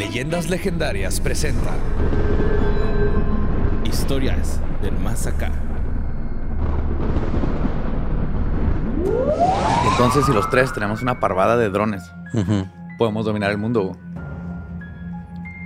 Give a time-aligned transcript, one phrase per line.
[0.00, 1.72] Leyendas Legendarias presenta
[3.84, 5.50] Historias del Más Acá.
[9.92, 12.02] Entonces, si los tres tenemos una parvada de drones,
[12.96, 13.92] podemos dominar el mundo.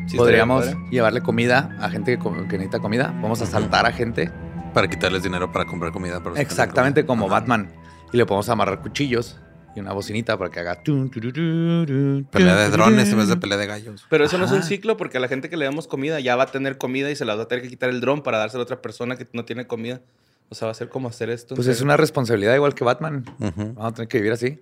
[0.09, 0.79] Sí, Podríamos padre.
[0.91, 3.11] llevarle comida a gente que, co- que necesita comida.
[3.21, 4.33] Podemos asaltar a gente.
[4.75, 6.19] Para quitarles dinero para comprar comida.
[6.19, 7.35] Para los que Exactamente como Ajá.
[7.37, 7.71] Batman.
[8.13, 9.41] Y le podemos amarrar cuchillos
[9.75, 10.83] y una bocinita para que haga...
[10.83, 14.07] Pelea de drones en vez de pelea de gallos.
[14.09, 14.67] Pero eso no es un Ajá.
[14.67, 17.17] ciclo porque a la gente que le damos comida ya va a tener comida y
[17.17, 19.27] se la va a tener que quitar el dron para dársela a otra persona que
[19.33, 20.01] no tiene comida.
[20.49, 21.55] O sea, va a ser como hacer esto.
[21.55, 23.25] Pues es una responsabilidad igual que Batman.
[23.41, 23.75] Ujú.
[23.75, 24.61] Vamos a tener que vivir así.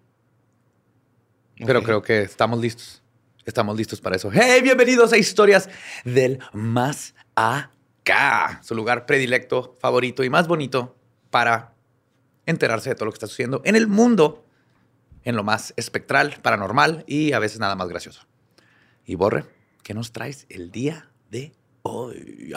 [1.67, 3.03] Pero creo que estamos listos.
[3.45, 4.31] Estamos listos para eso.
[4.33, 4.61] ¡Hey!
[4.63, 5.69] Bienvenidos a Historias
[6.05, 8.61] del Más Acá.
[8.63, 10.97] Su lugar predilecto, favorito y más bonito
[11.31, 11.75] para
[12.47, 14.45] enterarse de todo lo que está sucediendo en el mundo,
[15.25, 18.23] en lo más espectral, paranormal y a veces nada más gracioso.
[19.05, 19.45] Y Borre,
[19.83, 22.55] ¿qué nos traes el día de hoy?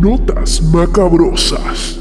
[0.00, 1.98] Notas macabrosas.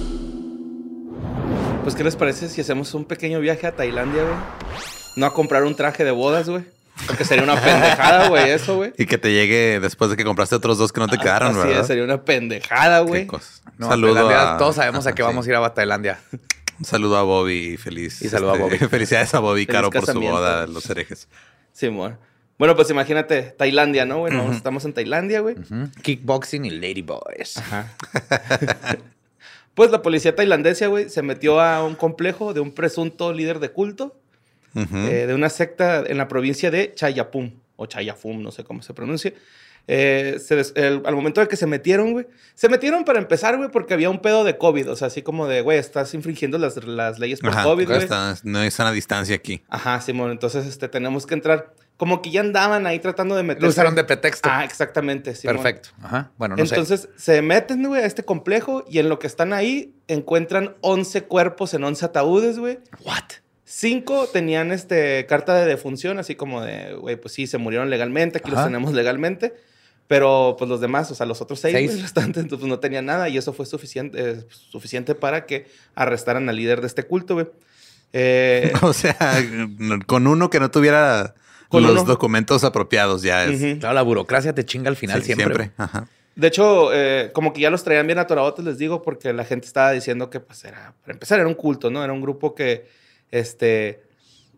[1.84, 4.36] Pues, ¿qué les parece si hacemos un pequeño viaje a Tailandia, güey?
[5.18, 6.64] No a comprar un traje de bodas, güey.
[7.08, 8.94] Porque sería una pendejada, güey, eso, güey.
[8.98, 11.60] Y que te llegue después de que compraste otros dos que no te quedaron, Así
[11.60, 11.82] ¿verdad?
[11.82, 13.28] es, sería una pendejada, güey.
[13.28, 14.58] No, Un saludo Tailandia, a...
[14.58, 15.52] Todos sabemos a qué vamos sí.
[15.52, 16.20] a ir a Tailandia.
[16.80, 18.14] Un saludo a Bobby y feliz.
[18.16, 18.78] este, Y saludo a Bobby.
[18.90, 21.28] Felicidades a Bobby Feliz Caro por su boda, los herejes.
[21.72, 22.18] Sí, amor.
[22.58, 24.20] Bueno, pues imagínate, Tailandia, ¿no?
[24.20, 25.56] Bueno, estamos en Tailandia, güey.
[26.02, 27.62] Kickboxing y Ladyboys.
[29.74, 33.72] Pues la policía tailandesa, güey, se metió a un complejo de un presunto líder de
[33.72, 34.16] culto
[34.74, 38.94] eh, de una secta en la provincia de Chayapum, o Chayafum, no sé cómo se
[38.94, 39.34] pronuncia.
[39.88, 43.56] Eh, se des- el- al momento de que se metieron, güey, se metieron para empezar,
[43.58, 46.58] güey, porque había un pedo de COVID, o sea, así como de, güey, estás infringiendo
[46.58, 48.00] las, las leyes por Ajá, COVID, güey.
[48.00, 49.62] está- no hay sana distancia aquí.
[49.70, 51.74] Ajá, Simón, entonces este, tenemos que entrar.
[51.98, 53.64] Como que ya andaban ahí tratando de meter.
[53.64, 54.50] Lo usaron de pretexto.
[54.52, 55.56] Ah, exactamente, Simón.
[55.58, 55.90] Perfecto.
[56.04, 56.32] Ajá.
[56.38, 56.76] Bueno, no sé.
[56.76, 61.22] Entonces se meten, güey, a este complejo y en lo que están ahí encuentran 11
[61.24, 62.80] cuerpos en 11 ataúdes, güey.
[63.06, 63.24] What?
[63.64, 68.40] Cinco tenían este, carta de defunción, así como de, güey, pues sí, se murieron legalmente,
[68.40, 68.68] aquí los Ajá.
[68.68, 69.54] tenemos legalmente.
[70.08, 72.02] Pero pues los demás, o sea, los otros seis, Seis.
[72.02, 76.48] restantes, entonces pues, no tenían nada y eso fue suficiente, eh, suficiente para que arrestaran
[76.48, 77.48] al líder de este culto, güey.
[78.14, 79.18] Eh, O sea,
[80.06, 81.34] con uno que no tuviera
[81.70, 82.04] Con los uno.
[82.04, 83.80] documentos apropiados ya es.
[83.80, 85.72] Claro, la burocracia te chinga al final Sí, siempre.
[85.78, 86.08] Ajá.
[86.36, 89.66] De hecho, eh, como que ya los traían bien atoradotes, les digo, porque la gente
[89.68, 92.04] estaba diciendo que, pues, era, para empezar, era un culto, ¿no?
[92.04, 92.88] Era un grupo que,
[93.32, 94.04] este,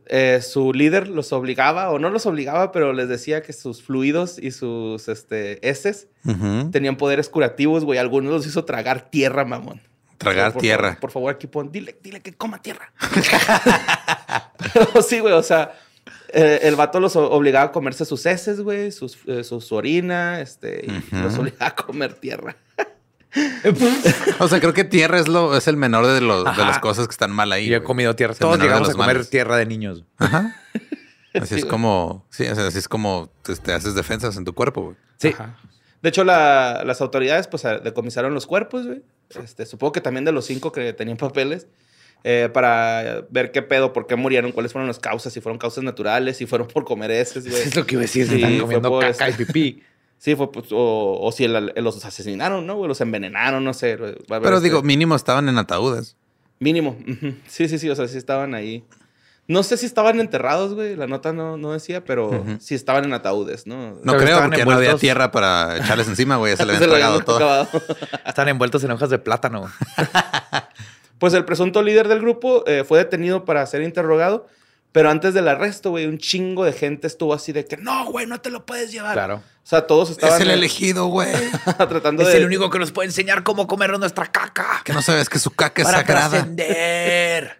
[0.09, 4.39] eh, su líder los obligaba, o no los obligaba, pero les decía que sus fluidos
[4.39, 6.07] y sus, este, heces
[6.71, 7.99] tenían poderes curativos, güey.
[7.99, 9.81] Algunos los hizo tragar tierra, mamón.
[10.17, 10.87] Tragar Por tierra.
[10.89, 12.91] favor, por favor, aquí pon, dile, dile que coma tierra.
[14.73, 15.73] Pero sí, güey, o sea,
[16.29, 20.41] eh, el vato los obligaba a comerse sus heces, güey, sus, eh, su, su orina,
[20.41, 22.57] este, y los obligaba a comer tierra.
[24.39, 27.07] O sea, creo que tierra es lo es el menor de, los, de las cosas
[27.07, 27.65] que están mal ahí.
[27.65, 27.87] Y yo he güey.
[27.87, 28.33] comido tierra.
[28.33, 29.29] Es el Todos menor de llegamos a los comer males.
[29.29, 30.03] tierra de niños.
[30.17, 30.55] Ajá.
[31.33, 34.45] Así Sí, es como, sí, o sea, así es como te, te haces defensas en
[34.45, 34.95] tu cuerpo, güey.
[35.17, 35.27] Sí.
[35.29, 35.55] Ajá.
[36.01, 39.03] De hecho, la- las autoridades pues a- decomisaron los cuerpos, güey.
[39.43, 41.67] Este, supongo que también de los cinco que tenían papeles.
[42.23, 45.83] eh, para ver qué pedo, por qué murieron, cuáles fueron las causas, si fueron causas
[45.83, 47.61] naturales, si fueron por comer heces, güey.
[47.67, 48.27] Es lo que iba a decir.
[48.27, 49.83] Sí, están fue comiendo por caca y este- pipí.
[50.19, 52.75] Sí, fue, pues, o, o si el- los asesinaron, ¿no?
[52.75, 52.87] güey?
[52.87, 53.97] Los envenenaron, no sé.
[54.27, 56.15] Pero este- digo, mínimo estaban en ataúdes.
[56.59, 56.97] Mínimo.
[57.47, 57.89] Sí, sí, sí.
[57.89, 58.83] O sea, sí estaban ahí.
[59.47, 60.95] No sé si estaban enterrados, güey.
[60.95, 62.57] La nota no, no decía, pero Ujú.
[62.59, 63.91] sí estaban en ataúdes, ¿no?
[64.03, 64.99] No Pero creo, porque no había envueltos.
[64.99, 66.57] tierra para echarles encima, güey.
[66.57, 67.67] Se le habían lo tragado todo.
[68.25, 69.71] Están envueltos en hojas de plátano.
[71.19, 74.45] Pues el presunto líder del grupo eh, fue detenido para ser interrogado,
[74.91, 78.25] pero antes del arresto, güey, un chingo de gente estuvo así de que no, güey,
[78.25, 79.13] no te lo puedes llevar.
[79.13, 79.35] Claro.
[79.35, 81.29] O sea, todos estaban Es el elegido, güey.
[81.77, 82.37] tratando Es de.
[82.37, 84.81] el único que nos puede enseñar cómo comer nuestra caca.
[84.83, 86.29] Que no sabes que su caca es Para sagrada.
[86.29, 87.57] trascender.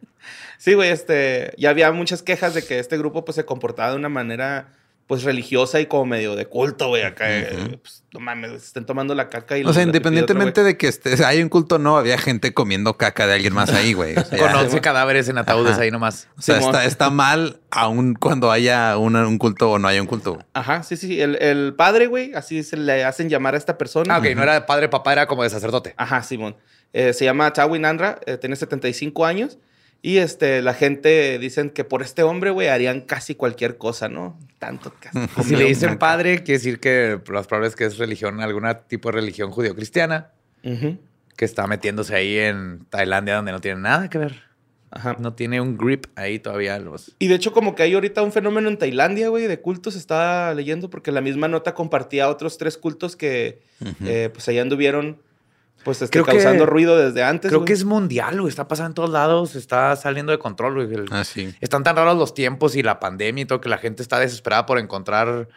[0.58, 1.54] Sí, güey, este.
[1.58, 4.70] Ya había muchas quejas de que este grupo, pues, se comportaba de una manera,
[5.08, 7.04] pues, religiosa y como medio de culto, güey.
[7.04, 10.92] Acá, eh, pues, no mames, estén tomando la caca y O sea, independientemente de que
[11.26, 14.18] hay un culto o no, había gente comiendo caca de alguien más ahí, güey.
[14.18, 15.82] O sea, Con ya- 11 cadáveres en ataúdes Ajá.
[15.84, 16.28] ahí nomás.
[16.38, 20.08] o sea, está, está mal aún cuando haya una- un culto o no haya un
[20.08, 20.40] culto.
[20.54, 21.22] Ajá, sí, sí.
[21.22, 24.16] El, el padre, güey, así se le hacen llamar a esta persona.
[24.16, 24.26] Ah, ok.
[24.36, 25.94] No era de padre, papá, era como de sacerdote.
[25.98, 26.56] Ajá, Simón.
[26.94, 29.58] Eh, se llama Chawin Andra, eh, tiene 75 años.
[30.02, 34.40] Y este, la gente dicen que por este hombre, güey, harían casi cualquier cosa, ¿no?
[34.60, 34.94] Tanto
[35.40, 39.10] Y si le dicen padre, quiere decir que probable es que es religión, alguna tipo
[39.10, 40.32] de religión judío-cristiana
[40.64, 40.98] Ujú.
[41.36, 44.48] que está metiéndose ahí en Tailandia donde no tiene nada que ver.
[44.90, 45.18] Ajá.
[45.20, 47.14] No tiene un grip ahí todavía los...
[47.20, 50.54] Y de hecho, como que hay ahorita un fenómeno en Tailandia, güey, de cultos, estaba
[50.54, 53.60] leyendo, porque la misma nota compartía otros tres cultos que,
[54.06, 55.22] eh, pues, allá anduvieron,
[55.98, 57.50] pues, Creo que- causando ruido desde antes.
[57.50, 57.68] Creo güey.
[57.68, 58.50] que es mundial, güey.
[58.50, 59.56] Está pasando en todos lados.
[59.56, 60.94] Está saliendo de control, güey.
[60.94, 61.54] El- Ah, sí.
[61.62, 64.66] Están tan raros los tiempos y la pandemia y todo que la gente está desesperada
[64.66, 65.48] por encontrar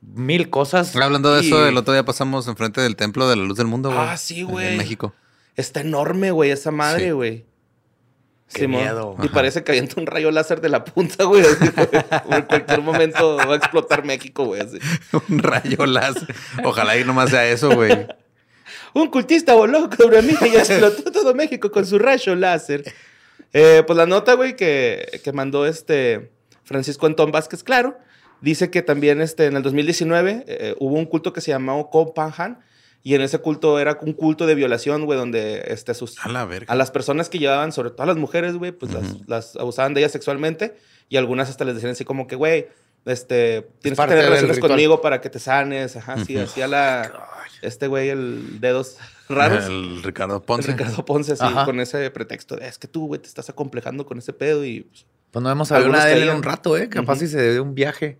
[0.00, 0.94] mil cosas.
[0.96, 3.90] Hablando de eso, el otro día pasamos enfrente del Templo de la Luz del Mundo,
[3.90, 4.00] güey.
[4.00, 4.68] Ah, sí, güey.
[4.72, 5.12] En México.
[5.56, 7.10] Está enorme, güey, esa madre, Sí.
[7.10, 7.44] güey.
[8.54, 9.16] Qué miedo.
[9.22, 11.40] Y parece que avienta un rayo láser de la punta, güey.
[11.42, 11.88] así, güey.
[12.30, 14.60] en cualquier momento va a explotar México, güey.
[14.60, 14.78] así.
[15.30, 16.34] Un rayo láser.
[16.62, 18.06] Ojalá y nomás sea eso, güey.
[18.94, 22.84] Un cultista voló sobre mí y explotó todo México con su rayo láser.
[23.52, 26.30] Eh, pues la nota, güey, que, que mandó este
[26.64, 27.98] Francisco Antón Vázquez, claro,
[28.40, 32.60] dice que también este, en el 2019 eh, hubo un culto que se llamó Kopanhan
[33.02, 36.44] y en ese culto era un culto de violación, güey, donde este, sus, A la
[36.44, 36.72] verga.
[36.72, 39.92] a las personas que llevaban, sobre todo a las mujeres, güey, pues las, las abusaban
[39.92, 40.76] de ellas sexualmente
[41.08, 42.68] y algunas hasta les decían así como que, güey,
[43.04, 47.10] este, tienes que tener relaciones conmigo para que te sanes, ajá, sí, hacía la,
[47.62, 48.96] este güey, el dedos
[49.28, 49.64] raros.
[49.66, 50.70] El Ricardo Ponce.
[50.72, 51.64] Ricardo Ponce, así, Ajá.
[51.64, 54.82] con ese pretexto de, es que tú, güey, te estás acomplejando con ese pedo y,
[54.82, 56.88] pues, Pues no hemos nada de él en un rato, ¿eh?
[56.88, 57.20] Capaz Ujú.
[57.20, 58.18] si se dio un viaje.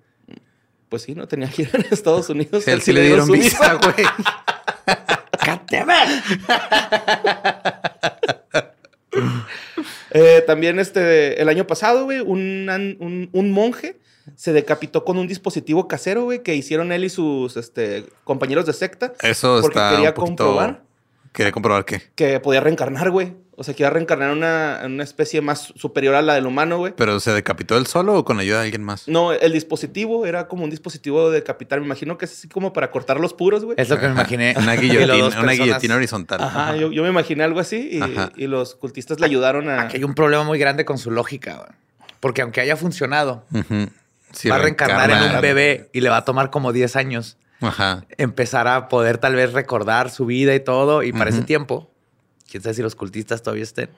[0.89, 2.67] pues sí, no tenía que ir a Estados Unidos.
[2.69, 4.07] Él sí le dieron su visa, güey.
[10.15, 13.99] Eh, también este, el año pasado, güey, un, an- un, un monje
[14.37, 18.73] se decapitó con un dispositivo casero, güey, que hicieron él y sus este, compañeros de
[18.73, 19.13] secta.
[19.23, 20.45] Eso Porque está quería un poquito...
[20.45, 20.83] comprobar.
[21.33, 22.03] Quería comprobar qué.
[22.15, 23.35] Que podía reencarnar, güey.
[23.55, 26.47] O sea, que iba a reencarnar en una, una especie más superior a la del
[26.47, 26.95] humano, güey.
[26.97, 29.09] ¿Pero se decapitó él solo o con ayuda de alguien más?
[29.09, 31.79] No, el dispositivo era como un dispositivo de decapitar.
[31.81, 33.77] Me imagino que es así como para cortar los puros, güey.
[33.79, 34.55] Es lo que me imaginé.
[34.57, 36.43] Una guillotina, una guillotina horizontal.
[36.43, 38.01] Ajá, yo, yo me imaginé algo así
[38.37, 39.83] y, los cultistas le ayudaron a...
[39.83, 41.71] Aquí hay un problema muy grande con su lógica, güey.
[42.21, 43.89] Porque aunque haya funcionado, Ujú.
[44.33, 47.37] Sí, va a reencarnar en un bebé y le va a tomar como 10 años
[47.61, 48.05] Ajá.
[48.19, 51.03] empezar a poder tal vez recordar su vida y todo.
[51.03, 51.91] Y para ese tiempo,
[52.51, 53.91] quién sabe si los cultistas todavía estén.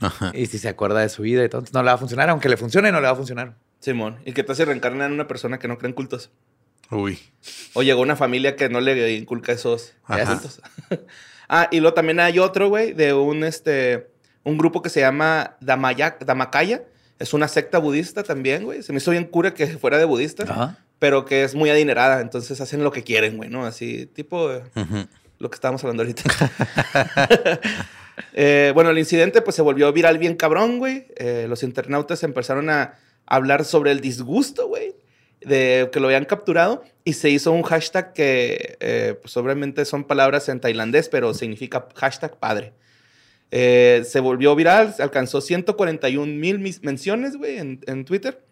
[0.00, 0.32] Ajá.
[0.34, 2.28] Y si se acuerda de su vida y todo, entonces no le va a funcionar.
[2.30, 3.54] Aunque le funcione, no le va a funcionar.
[3.80, 4.20] Simón.
[4.24, 6.30] ¿Y qué tal si reencarna en una persona que no cree en cultos?
[6.90, 7.18] Uy.
[7.74, 10.60] O llegó una familia que no le inculca esos cultos.
[11.48, 14.08] ah, y luego también hay otro, güey, de un, este,
[14.44, 16.82] un grupo que se llama Damaya- Damakaya.
[17.22, 18.82] Es una secta budista también, güey.
[18.82, 20.78] Se me hizo bien cura que fuera de budistas, Ajá.
[20.98, 22.20] pero que es muy adinerada.
[22.20, 23.64] Entonces hacen lo que quieren, güey, ¿no?
[23.64, 24.62] Así, tipo eh,
[25.38, 26.22] lo que estábamos hablando ahorita.
[28.34, 31.06] Eh, bueno, el incidente pues se volvió viral bien cabrón, güey.
[31.16, 34.94] Eh, los internautas empezaron a hablar sobre el disgusto, güey,
[35.40, 40.04] de que lo habían capturado y se hizo un hashtag que eh, pues obviamente son
[40.04, 42.74] palabras en tailandés, pero significa hashtag padre.
[43.54, 48.42] Eh, se volvió viral, alcanzó 141 mil menciones, güey, en, en Twitter.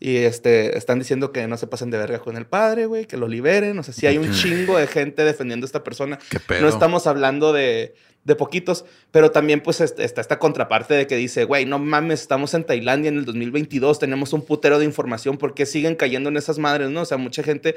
[0.00, 3.16] Y este, están diciendo que no se pasen de verga con el padre, güey, que
[3.16, 3.78] lo liberen.
[3.78, 6.18] O sea, sí hay un chingo de gente defendiendo a esta persona.
[6.30, 6.62] Qué pedo.
[6.62, 7.94] No estamos hablando de,
[8.24, 12.20] de poquitos, pero también pues est- está esta contraparte de que dice, güey, no mames,
[12.22, 16.28] estamos en Tailandia en el 2022, tenemos un putero de información, ¿por qué siguen cayendo
[16.28, 17.02] en esas madres, no?
[17.02, 17.76] O sea, mucha gente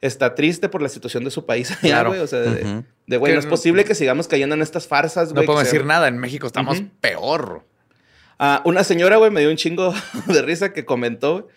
[0.00, 2.08] está triste por la situación de su país allá, Claro.
[2.10, 2.20] güey.
[2.20, 5.34] O sea, de, güey, no es no- posible que sigamos cayendo en estas farsas, No
[5.34, 5.46] güey.
[5.46, 6.08] podemos que se- decir nada.
[6.08, 7.64] En México estamos peor.
[8.38, 9.92] Ah, una señora, güey, me dio un chingo
[10.26, 11.48] de risa que comentó,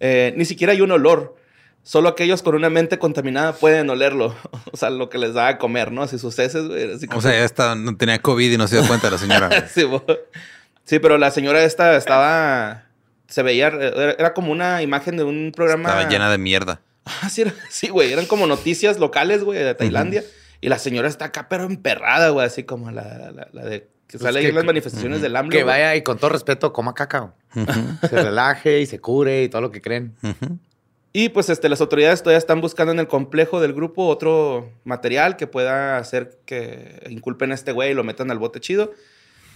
[0.00, 1.36] eh, ni siquiera hay un olor.
[1.84, 4.34] Solo aquellos con una mente contaminada pueden olerlo.
[4.72, 6.02] O sea, lo que les da a comer, ¿no?
[6.02, 6.94] Así sus heces, güey.
[6.94, 9.68] así O sea, ya está, no tenía COVID y no se dio cuenta la señora.
[9.74, 9.84] sí,
[10.84, 12.84] sí, pero la señora esta estaba...
[13.28, 13.66] Se veía...
[13.68, 15.88] Era, era como una imagen de un programa...
[15.90, 16.80] Estaba llena de mierda.
[17.04, 18.12] Ah, sí, era- sí, güey.
[18.12, 20.22] Eran como noticias locales, güey, de Tailandia.
[20.60, 22.46] Y la señora está acá, pero emperrada, güey.
[22.46, 23.88] Así como la, la- la de...
[24.06, 25.56] Que Pues sale ahí que- en las manifestaciones del hambre.
[25.58, 27.32] Que vaya y con todo respeto coma caca.
[27.54, 27.66] güey.
[28.08, 30.14] Se relaje y se cure y todo lo que creen.
[31.14, 35.36] Y pues este, las autoridades todavía están buscando en el complejo del grupo otro material
[35.36, 38.92] que pueda hacer que inculpen a este güey y lo metan al bote chido.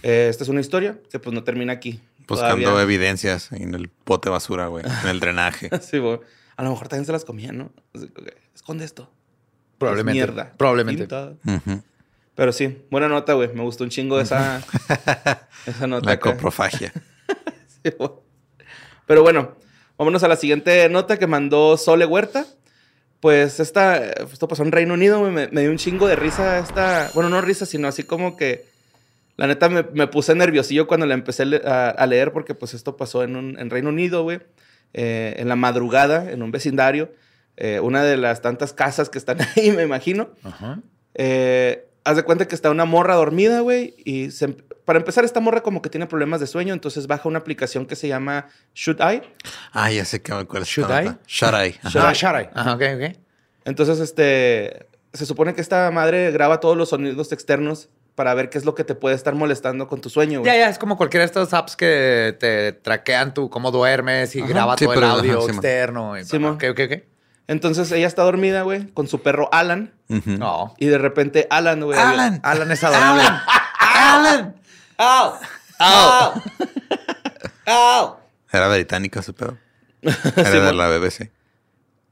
[0.03, 1.99] Eh, esta es una historia que pues no termina aquí.
[2.27, 2.83] Buscando Todavía.
[2.83, 4.83] evidencias en el bote basura, güey.
[5.03, 5.69] En el drenaje.
[5.81, 6.21] Sí, bo-
[6.57, 7.71] a lo mejor también se las comían, ¿no?
[8.53, 9.09] Esconde esto.
[9.77, 10.19] Probablemente.
[10.19, 10.53] Es mierda.
[10.57, 11.07] Probablemente.
[12.35, 13.51] Pero sí, buena nota, güey.
[13.53, 14.61] Me gustó un chingo esa,
[15.65, 16.05] esa nota.
[16.05, 16.31] La acá.
[16.33, 16.91] coprofagia.
[17.83, 17.91] Sí,
[19.05, 19.55] Pero bueno,
[19.97, 22.45] vámonos a la siguiente nota que mandó Sole Huerta.
[23.19, 26.59] Pues esta, esto pasó en Reino Unido, güey, me, me dio un chingo de risa
[26.59, 28.65] esta, bueno, no risa, sino así como que,
[29.37, 32.73] la neta me, me puse nerviosillo cuando la empecé le- a, a leer porque pues
[32.75, 34.39] esto pasó en, un, en Reino Unido, güey,
[34.97, 37.13] eh, en la madrugada, en un vecindario,
[37.55, 40.31] eh, una de las tantas casas que están ahí, me imagino.
[40.43, 40.79] Ajá.
[41.13, 45.25] Eh, haz de cuenta que está una morra dormida, güey, y se em- para empezar,
[45.25, 48.47] esta morra como que tiene problemas de sueño, entonces baja una aplicación que se llama
[48.73, 49.21] Should I.
[49.73, 50.65] Ah, ya sé que me acuerdo.
[50.65, 51.17] Should I?
[51.27, 51.75] Should I.
[51.83, 52.09] Ajá.
[52.09, 52.49] Ah, Sharai.
[52.53, 53.17] Ajá, ok, ok.
[53.65, 58.57] Entonces, este, se supone que esta madre graba todos los sonidos externos para ver qué
[58.57, 60.51] es lo que te puede estar molestando con tu sueño, güey.
[60.51, 64.39] Ya, ya, es como cualquiera de estas apps que te traquean tú cómo duermes y
[64.41, 64.49] Ajá.
[64.49, 66.17] graba Sí, todo el pero- audio ajá, externo.
[66.17, 66.53] Y, Simón.
[66.55, 67.03] ok, ok, ok.
[67.47, 69.93] Entonces, ella está dormida, güey, con su perro Alan.
[70.09, 70.31] Ujú.
[70.31, 70.73] No.
[70.79, 71.97] Y de repente Alan, güey.
[71.99, 72.39] Alan.
[72.43, 73.21] Alan es adorable.
[73.79, 74.55] Alan.
[74.97, 75.33] ¡Au!
[75.77, 76.33] ¡Au!
[77.65, 78.17] ¡Au!
[78.51, 79.57] Era británica su pedo.
[80.01, 81.31] Era de la BBC.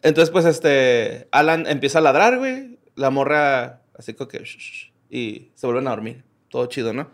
[0.03, 2.77] Entonces, pues, este, Alan empieza a ladrar, güey.
[2.95, 6.23] La morra, así como que, "Shh, shh", y se vuelven a dormir.
[6.49, 7.09] Todo chido, ¿no?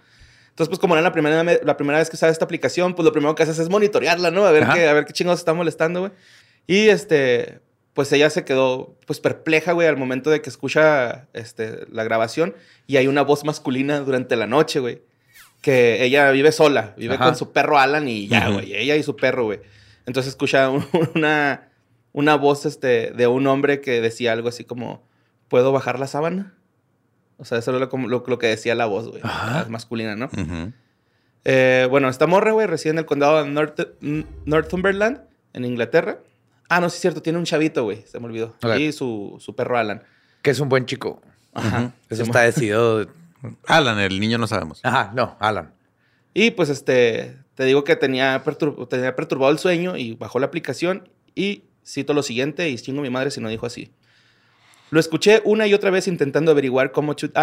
[0.49, 3.05] Entonces, pues, como era la primera, me- la primera vez que usaba esta aplicación, pues
[3.05, 4.45] lo primero que haces es monitorearla, ¿no?
[4.45, 4.73] A ver, Ajá.
[4.73, 6.11] qué, a ver qué chingados está molestando, güey.
[6.67, 7.59] Y este,
[7.93, 12.53] pues ella se quedó, pues, perpleja, güey, al momento de que escucha este, la grabación
[12.87, 15.01] y hay una voz masculina durante la noche, güey.
[15.61, 17.25] Que ella vive sola, vive Ajá.
[17.25, 18.73] con su perro Alan y ya, güey.
[18.75, 19.59] Ella y su perro, güey.
[20.05, 21.69] Entonces escucha un- una,
[22.13, 25.01] una voz este, de un hombre que decía algo así como,
[25.47, 26.55] ¿puedo bajar la sábana?
[27.41, 29.21] O sea, eso es lo, como- lo- lo que decía la voz, güey.
[29.23, 30.29] La Masculina, ¿no?
[31.43, 33.87] Eh, bueno, esta morra, güey, reside en el condado de North-
[34.45, 35.21] Northumberland,
[35.53, 36.19] en Inglaterra.
[36.69, 38.55] Ah, no, sí es cierto, tiene un chavito, güey, se me olvidó.
[38.79, 40.03] Y su, su perro Alan.
[40.43, 41.21] Que es un buen chico.
[41.53, 41.93] Ajá.
[42.09, 43.07] Eso está decidido.
[43.67, 44.79] Alan, el niño no sabemos.
[44.83, 45.73] Ajá, no, Alan.
[46.33, 50.45] Y pues este, te digo que tenía, pertur- tenía perturbado el sueño y bajó la
[50.45, 53.91] aplicación y cito lo siguiente y chingo a mi madre si no dijo así.
[54.91, 57.33] Lo escuché una y otra vez intentando averiguar cómo Chut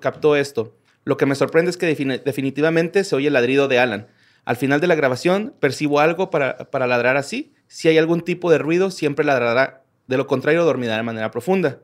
[0.00, 0.76] captó esto.
[1.04, 4.08] Lo que me sorprende es que defini- definitivamente se oye el ladrido de Alan.
[4.44, 7.54] Al final de la grabación percibo algo para, para ladrar así.
[7.66, 9.84] Si hay algún tipo de ruido, siempre ladrará.
[10.06, 11.80] De lo contrario, dormirá de manera profunda.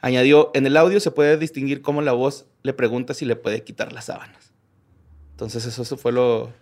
[0.00, 3.64] Añadió, en el audio se puede distinguir cómo la voz le pregunta si le puede
[3.64, 4.52] quitar las sábanas.
[5.32, 6.52] Entonces eso, eso fue lo,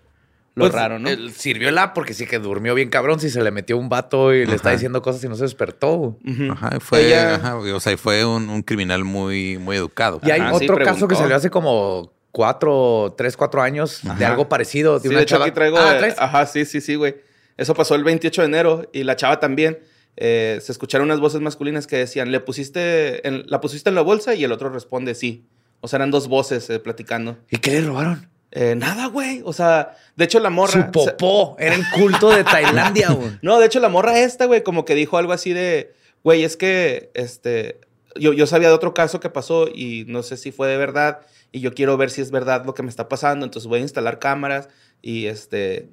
[0.56, 1.08] lo Pues, raro, ¿no?
[1.08, 3.20] el- sirvió la porque sí que durmió bien cabrón.
[3.20, 6.18] Si se le metió un vato y le está diciendo cosas y no se despertó.
[6.50, 10.18] Ajá, fue, Ella- ajá, o sea, fue un, un criminal muy, muy educado.
[10.24, 14.24] Y hay Ajá, sí, otro caso que salió hace como cuatro, tres, cuatro años de
[14.24, 14.94] algo parecido.
[14.94, 15.78] De Sí, una de hecho chava- aquí traigo...
[15.78, 16.14] Ah, eh, ¿traes?
[16.18, 17.16] Ajá, sí, sí, sí, güey.
[17.56, 19.78] Eso pasó el 28 de enero y la chava también.
[20.18, 24.00] eh, se escucharon unas voces masculinas que decían, ¿le pusiste en, ¿la pusiste en la
[24.00, 24.34] bolsa?
[24.34, 25.44] Y el otro responde, sí.
[25.82, 27.36] O sea, eran dos voces eh, platicando.
[27.50, 28.30] ¿Y qué le robaron?
[28.58, 29.42] Eh, nada, güey.
[29.44, 30.86] O sea, de hecho la morra...
[30.86, 31.56] Su popó.
[31.58, 33.32] Era el culto de Tailandia, güey.
[33.42, 35.92] No, de hecho, la morra esta, güey, como que dijo algo así de,
[36.24, 37.80] güey, es que, este,
[38.18, 41.20] yo, yo sabía de otro caso que pasó y no sé si fue de verdad
[41.52, 43.82] y yo quiero ver si es verdad lo que me está pasando, entonces voy a
[43.82, 44.68] instalar cámaras
[45.02, 45.90] y, este,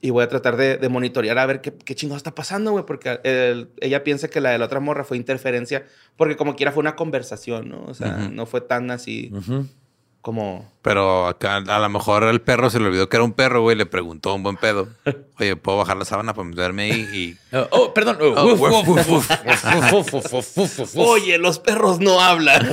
[0.00, 2.84] y voy a tratar de, de monitorear a ver qué, qué chingado está pasando, güey,
[2.84, 6.72] porque el- ella piensa que la de la otra morra fue interferencia, porque como quiera
[6.72, 7.84] fue una conversación, ¿no?
[7.84, 9.66] O sea, no fue tan así Ujú
[10.22, 10.72] como...
[10.82, 13.76] Pero acá a lo mejor el perro se le olvidó que era un perro, güey,
[13.76, 14.88] le preguntó un buen pedo.
[15.38, 17.08] Oye, ¿puedo bajar la sábana para meterme ahí?
[17.12, 17.36] Y...
[17.56, 18.18] oh, oh, perdón.
[20.96, 22.72] Oye, los perros no hablan.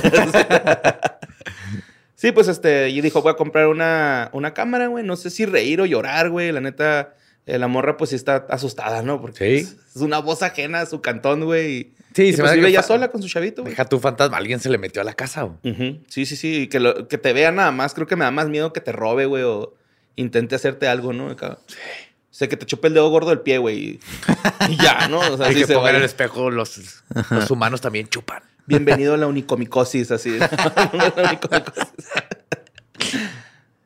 [2.14, 5.04] sí, pues este, y dijo, voy a comprar una, una cámara, güey.
[5.04, 6.52] No sé si reír o llorar, güey.
[6.52, 7.14] La neta,
[7.46, 9.20] la morra pues sí está asustada, ¿no?
[9.20, 9.76] Porque Sí.
[9.94, 11.92] es, una voz ajena a su cantón, güey.
[12.14, 13.72] Sí, y se pues vive fa- sola con su chavito, güey.
[13.72, 14.36] Deja tu fantasma.
[14.36, 15.58] Alguien se le metió a la casa, güey.
[15.74, 16.00] Ujú.
[16.08, 16.62] Sí, sí, sí.
[16.62, 17.94] y Que, lo- que te vea nada más.
[17.94, 19.42] Creo que me da más miedo que te robe, güey.
[19.44, 19.74] O
[20.16, 21.30] intente hacerte algo, ¿no?
[21.30, 21.58] Acá.
[21.60, 23.98] O sea, que te chupe el dedo gordo del pie, güey.
[24.68, 25.18] Y, ya, ¿no?
[25.20, 26.50] O sea, Hay que se pongan el espejo.
[26.50, 28.42] Los, los humanos también chupan.
[28.66, 30.38] Bienvenido a la unicomicosis, así.
[30.38, 31.88] La unicomicosis.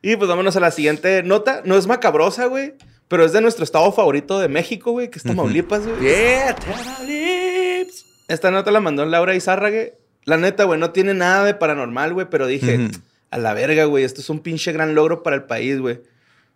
[0.01, 1.61] y pues vámonos a la siguiente nota.
[1.65, 2.73] No es macabrosa, güey,
[3.07, 5.99] pero es de nuestro estado favorito de México, güey, que es Tamaulipas, güey.
[6.01, 8.05] Yeah, Tamaulipas.
[8.27, 9.97] Esta nota la mandó Laura Izárrague.
[10.23, 12.89] La neta, güey, no tiene nada de paranormal, güey, pero dije,
[13.29, 16.01] a la verga, güey, esto es un pinche gran logro para el país, güey.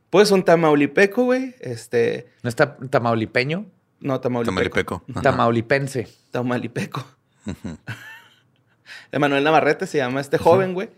[0.10, 2.30] Pues un tamaulipeco, güey, este...
[2.42, 3.68] ¿No está tamaulipeño?
[4.00, 4.56] No, tamaulipeco.
[4.56, 5.04] Tamaulipeco.
[5.12, 5.22] Ajá.
[5.22, 6.08] Tamaulipense.
[6.32, 7.06] Tamaulipeco.
[9.12, 10.90] Emanuel Navarrete se llama este joven, güey.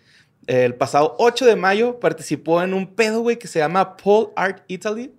[0.48, 4.63] El pasado 8 de mayo participó en un pedo, güey, que se llama Pole Art
[4.67, 5.13] Italy.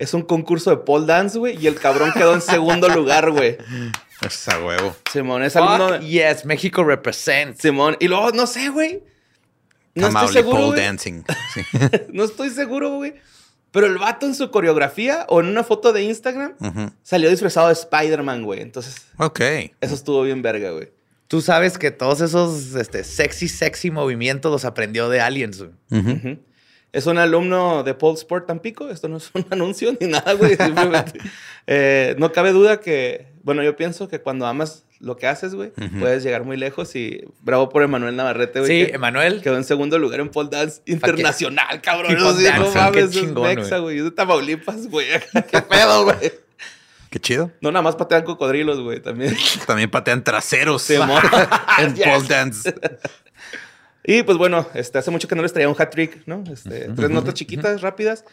[0.00, 3.58] Es un concurso de pole dance, güey, y el cabrón quedó en segundo lugar, güey.
[4.26, 4.96] Es a huevo.
[5.12, 6.06] Simón, es alumno de...
[6.06, 7.60] yes, México represents.
[7.60, 9.02] Simón, y luego, no sé, güey.
[9.94, 11.22] No estoy seguro, pole dancing.
[11.54, 11.60] Sí.
[12.12, 13.14] No estoy seguro, güey.
[13.72, 16.54] Pero el vato en su coreografía o en una foto de Instagram
[17.02, 18.62] salió disfrazado de Spider-Man, güey.
[18.62, 19.40] Entonces, Ok.
[19.80, 20.90] eso estuvo bien verga, güey.
[21.28, 25.58] Tú sabes que todos esos este, sexy, sexy movimientos los aprendió de aliens.
[25.62, 25.70] güey.
[26.00, 26.38] Ujú.
[26.92, 28.88] Es un alumno de Paul Sport Tampico.
[28.88, 30.56] Esto no es un anuncio ni nada, güey.
[30.56, 31.20] Simplemente,
[31.66, 35.72] eh, no cabe duda que, bueno, yo pienso que cuando amas lo que haces, güey,
[35.98, 38.84] puedes llegar muy lejos y bravo por Emanuel Navarrete, güey.
[38.84, 39.40] Sí, Emanuel.
[39.40, 42.16] Quedó en segundo lugar en pole dance internacional, cabrón.
[42.16, 43.96] Pole Sí, no mames, es mexa, güey.
[43.96, 45.06] Es de Tamaulipas, güey.
[45.50, 46.32] Qué pedo, güey.
[47.08, 47.50] Qué chido.
[47.62, 49.34] No, nada más patean cocodrilos, güey, también.
[49.66, 52.74] También patean traseros en pole dance.
[54.04, 56.42] Y pues bueno, este, hace mucho que no les traía un hat trick, ¿no?
[56.50, 58.24] Este, Tres notas chiquitas, rápidas.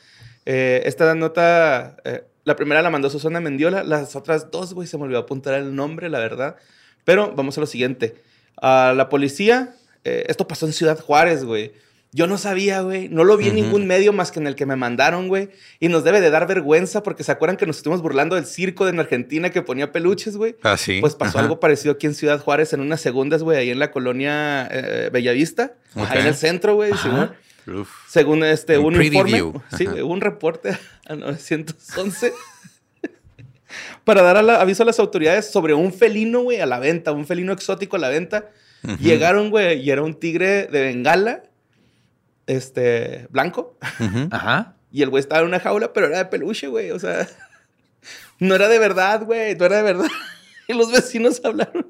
[0.45, 4.97] Eh, esta nota, eh, la primera la mandó Susana Mendiola, las otras dos, güey, se
[4.97, 6.55] me olvidó apuntar el nombre, la verdad.
[7.03, 8.15] Pero vamos a lo siguiente.
[8.55, 11.73] A la policía, eh, esto pasó en Ciudad Juárez, güey.
[12.17, 13.09] Yo no sabía, güey.
[13.09, 15.49] No lo vi en ningún medio más que en el que me mandaron, güey.
[15.79, 18.85] Y nos debe de dar vergüenza porque se acuerdan que nos estuvimos burlando del circo
[18.85, 20.55] de en Argentina que ponía peluches, güey.
[20.63, 20.97] Ah, sí.
[20.99, 21.41] Pues pasó Ajá.
[21.45, 25.09] algo parecido aquí en Ciudad Juárez en unas segundas, güey, ahí en la colonia eh,
[25.13, 26.91] Bellavista, ahí en el centro, güey.
[26.91, 27.89] Uf.
[28.09, 29.91] Según este, Un informe, sí, Ajá.
[29.91, 32.33] güey, un reporte a 911
[34.03, 37.11] para dar a la- aviso a las autoridades sobre un felino, güey, a la venta,
[37.11, 38.49] un felino exótico a la venta.
[38.99, 41.43] Llegaron, güey, y era un tigre de Bengala,
[42.47, 43.77] este, blanco.
[44.31, 44.73] Ajá.
[44.91, 46.91] Y el güey estaba en una jaula, pero era de peluche, güey.
[46.91, 47.27] O sea,
[48.39, 49.55] no era de verdad, güey.
[49.55, 50.07] No era de verdad.
[50.69, 51.87] Y los vecinos hablaron.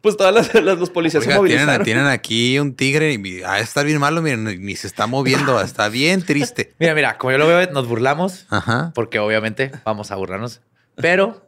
[0.00, 1.84] Pues todas las, las- los policías se Oiga, tienen, movilizaron.
[1.84, 5.88] tienen aquí un tigre y ah, está bien malo, miren, ni- se está moviendo, está
[5.88, 6.74] bien triste.
[6.80, 8.90] Mira, mira, como yo lo veo, nos burlamos, Ajá.
[8.96, 10.60] porque obviamente vamos a burlarnos.
[10.96, 11.46] Pero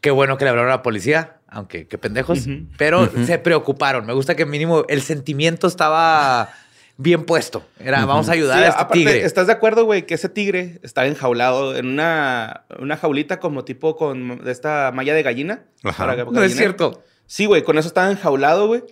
[0.00, 2.46] qué bueno que le hablaron a la policía, aunque qué pendejos.
[2.78, 4.06] Pero se preocuparon.
[4.06, 6.48] Me gusta que mínimo el sentimiento estaba
[6.96, 7.62] bien puesto.
[7.78, 9.24] Era, vamos a ayudar Sí, a este aparte, tigre.
[9.24, 13.96] ¿estás de acuerdo, güey, que ese tigre estaba enjaulado en una, una jaulita como tipo
[13.96, 15.64] con de esta malla de gallina?
[15.84, 16.06] Ajá.
[16.06, 17.02] Para No es cierto.
[17.26, 18.84] Sí, güey, con eso estaba enjaulado, güey.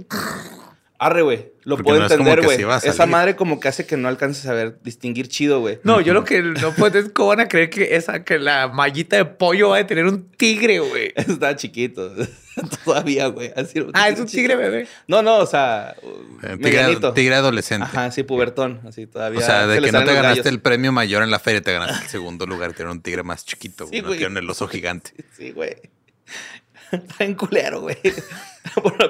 [1.05, 1.53] Arre, güey.
[1.65, 2.65] Lo Porque puedo no entender, güey.
[2.83, 5.79] Esa madre como que hace que no alcances a ver, distinguir chido, güey.
[5.83, 8.69] No, yo lo que no puedo es cómo van a creer que esa, que la
[8.69, 11.13] mallita de pollo va a tener un tigre, güey.
[11.17, 12.13] Está chiquito.
[12.85, 13.53] Todavía, güey.
[13.95, 14.87] Ah, es un tigre bebé.
[15.09, 15.95] No, no, o sea,
[16.43, 17.85] Eh, Tigre, tigre adolescente.
[17.87, 19.41] Ajá, sí, pubertón, así todavía.
[19.41, 20.47] O sea, de se que no te ganaste gallos.
[20.47, 22.73] el premio mayor en la feria, te ganaste el segundo lugar.
[22.73, 24.03] Tiene un tigre más chiquito, Sí, güey.
[24.03, 24.19] No güey.
[24.21, 25.11] tiene el oso gigante.
[25.37, 25.75] Sí, güey.
[26.93, 27.97] Está en culero, güey.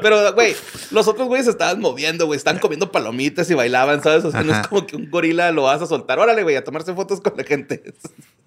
[0.03, 0.55] Pero, güey,
[0.91, 2.37] los otros güeyes se estaban moviendo, güey.
[2.37, 4.25] Estaban comiendo palomitas y bailaban, ¿sabes?
[4.25, 6.19] O sea, no es como que un gorila lo vas a soltar.
[6.19, 7.83] Órale, güey, a tomarse fotos con la gente.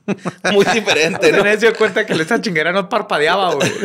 [0.53, 1.39] Muy diferente, ¿no?
[1.39, 3.71] Tenés dio cuenta que esa chinguera no parpadeaba, güey.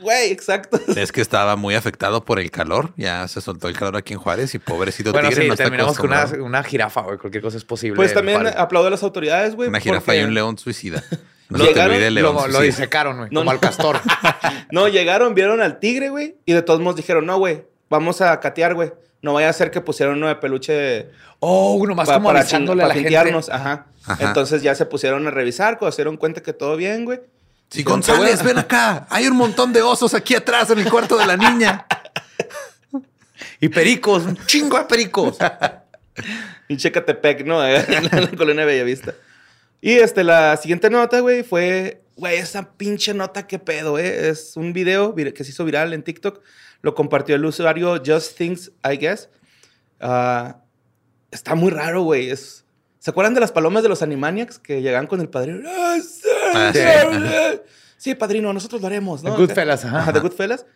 [0.00, 0.80] Güey, exacto.
[0.96, 2.94] Es que estaba muy afectado por el calor.
[2.96, 5.98] Ya se soltó el calor aquí en Juárez y pobrecito Bueno, tigre sí, no terminamos
[5.98, 7.18] con una, una jirafa, güey.
[7.18, 7.96] Cualquier cosa es posible.
[7.96, 9.68] Pues también aplaudo a las autoridades, güey.
[9.68, 11.04] Una jirafa porque- y un león suicida.
[11.50, 13.28] No Llegaron, león Lo, lo disecaron, güey.
[13.30, 13.50] No, como no.
[13.50, 14.00] al castor.
[14.72, 16.36] No, llegaron, vieron al tigre, güey.
[16.46, 18.92] Y de todos modos dijeron, no, güey, vamos a catear, güey.
[19.20, 21.08] No vaya a ser que pusieron uno de peluche
[21.40, 23.16] oh, uno más pa- como para, avisándole a la gente.
[23.16, 23.86] Ajá.
[24.06, 24.24] Ajá.
[24.24, 27.18] Entonces ya se pusieron a revisar, cuando se dieron cuenta que todo bien, güey.
[27.68, 28.48] Sí, Dijeron, "Qué González, bueno".
[28.48, 29.06] ven acá.
[29.10, 31.86] Hay un montón de osos aquí atrás en el cuarto de la niña.
[33.62, 35.36] Y pericos, un chingo de pericos.
[36.66, 37.66] Pinche Catepec, ¿no?
[37.66, 39.12] en la, la colonia Bellavista.
[39.80, 44.28] Y este, la siguiente nota, güey, fue, güey, esa pinche nota, qué pedo, ¿eh?
[44.28, 46.42] Es un video que se hizo viral en TikTok.
[46.82, 49.28] Lo compartió el usuario Just Things, I guess.
[50.00, 50.58] Ah,
[51.30, 52.30] está muy raro, güey.
[52.30, 52.64] Es...
[52.98, 55.66] ¿Se acuerdan de las palomas de los Animaniacs que llegaban con el padrino?
[55.66, 57.60] ¡Ah, sí!
[57.96, 58.14] Sí.
[58.14, 59.34] Padrino, nosotros lo haremos, ¿no?
[59.34, 59.84] The Goodfellas.
[59.84, 60.66] Ajá, The Goodfellas.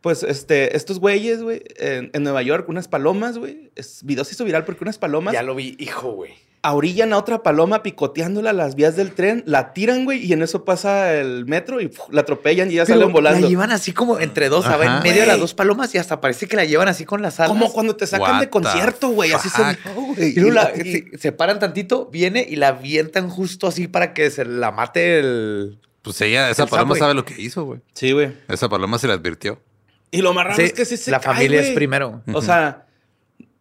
[0.00, 3.70] Pues este, estos güeyes, güey, en, en Nueva York, unas palomas, güey.
[3.74, 6.32] Es, video se hizo viral porque unas palomas ya lo vi, hijo, güey.
[6.62, 10.42] ahorillan a otra paloma picoteándola a las vías del tren, la tiran, güey, y en
[10.42, 12.06] eso pasa el metro y ¡puf!
[12.12, 13.40] la atropellan y ya salen volando.
[13.40, 14.88] La llevan así como entre dos, ¿sabes?
[14.88, 17.40] En medio de las dos palomas y hasta parece que la llevan así con las
[17.40, 17.48] alas.
[17.50, 19.32] Como cuando te sacan What de concierto, güey.
[19.32, 20.30] Así se.
[20.40, 24.44] Y la- Y- se, paran tantito, viene y la avientan justo así para que se
[24.44, 25.78] la mate el.
[26.02, 27.80] Pues ella, esa El paloma sabe lo que hizo, güey.
[27.94, 28.32] Sí, güey.
[28.48, 29.60] Esa paloma se le advirtió.
[30.10, 32.22] Y lo más raro Sí, es que sí se la cae, familia es primero.
[32.32, 32.86] O sea,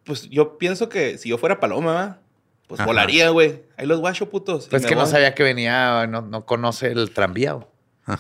[0.03, 2.19] pues yo pienso que si yo fuera paloma,
[2.67, 2.87] pues Ajá.
[2.87, 3.63] volaría, güey.
[3.77, 4.67] Ahí los guacho putos.
[4.67, 7.57] Pues que no sabía que venía, no, no conoce el tranvía.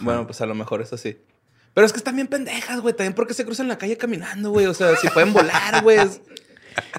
[0.01, 1.17] Bueno, pues a lo mejor eso sí.
[1.73, 2.95] Pero es que están bien pendejas, güey.
[2.95, 4.65] También porque se cruzan la calle caminando, güey.
[4.65, 5.99] O sea, si pueden volar, güey.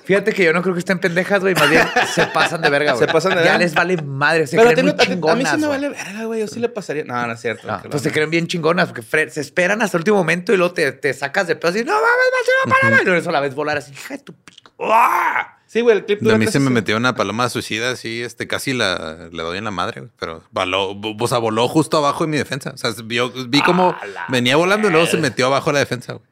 [0.04, 1.54] Fíjate que yo no creo que estén pendejas, güey.
[1.54, 1.82] Más bien
[2.14, 3.06] se pasan de verga, güey.
[3.06, 3.58] Se pasan de Ya verga.
[3.58, 4.46] les vale madre.
[4.46, 5.50] Se Pero a, creen muy no- a a mí chingonas.
[5.54, 6.40] sí me vale verga, güey.
[6.40, 7.04] Yo sí le pasaría.
[7.04, 7.66] No, no es cierto.
[7.66, 10.72] No, pues se creen bien chingonas porque se esperan hasta el último momento y luego
[10.72, 13.02] te, te sacas de pedo así, no mames, va a parar.
[13.02, 14.72] Y luego eso la ves volar así, hija de tu pico.
[14.80, 15.54] ¡Ah!
[15.66, 18.46] Sí, güey, el clip A dura mí se me metió una paloma suicida así, este,
[18.46, 22.24] casi la, le doy en la madre, güey, pero voló, o sea, voló justo abajo
[22.24, 22.70] de mi defensa.
[22.70, 23.94] O sea, vio- vi como
[24.30, 26.24] venía volando y luego se metió abajo de la defensa, güey.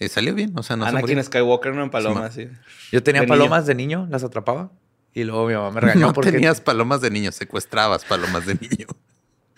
[0.00, 1.22] Y salió bien, o sea, no Anakin.
[1.22, 2.48] Skywalker, no en paloma, sí.
[2.92, 4.70] Yo tenía De palomas de niño, las atrapaba.
[5.12, 8.54] Y luego mi mamá me regañó No porque tenías palomas de niño, secuestrabas palomas de
[8.54, 8.86] niño.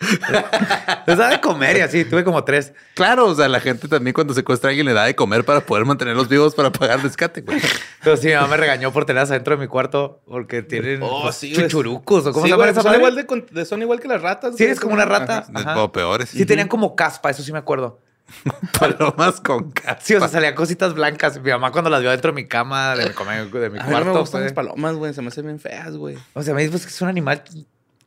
[1.05, 2.05] Les da de comer y así.
[2.05, 2.73] Tuve como tres.
[2.95, 5.61] Claro, o sea, la gente también cuando secuestra a alguien le da de comer para
[5.61, 7.59] poder mantenerlos vivos para pagar rescate, güey.
[8.03, 11.23] Pero sí, mi mamá me regañó por tenerlas adentro de mi cuarto porque tienen Oh,
[11.23, 12.25] pues, sí, chuchurucos.
[12.25, 14.55] ¿o ¿Cómo Sí, se llama esa son igual de, son igual que las ratas.
[14.57, 15.45] Sí, es como una rata.
[15.47, 15.83] De- Ajá.
[15.83, 16.29] O peores.
[16.29, 17.99] Sí, tenían como caspa, eso sí me acuerdo.
[18.79, 19.99] palomas con caspa.
[20.01, 21.41] Sí, o sea, salían cositas blancas.
[21.41, 23.89] Mi mamá cuando las vio dentro de mi cama, de mi, de mi A mí
[23.89, 24.13] no cuarto.
[24.13, 25.13] me gustan las palomas, güey.
[25.13, 26.17] Se me hacen bien feas, güey.
[26.33, 27.43] O sea, me pues, que es un animal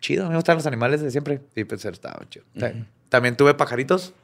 [0.00, 0.24] chido.
[0.24, 1.40] A mí me gustan los animales de siempre.
[1.55, 2.44] Sí, pues estaba chido.
[3.09, 4.14] También tuve pajaritos.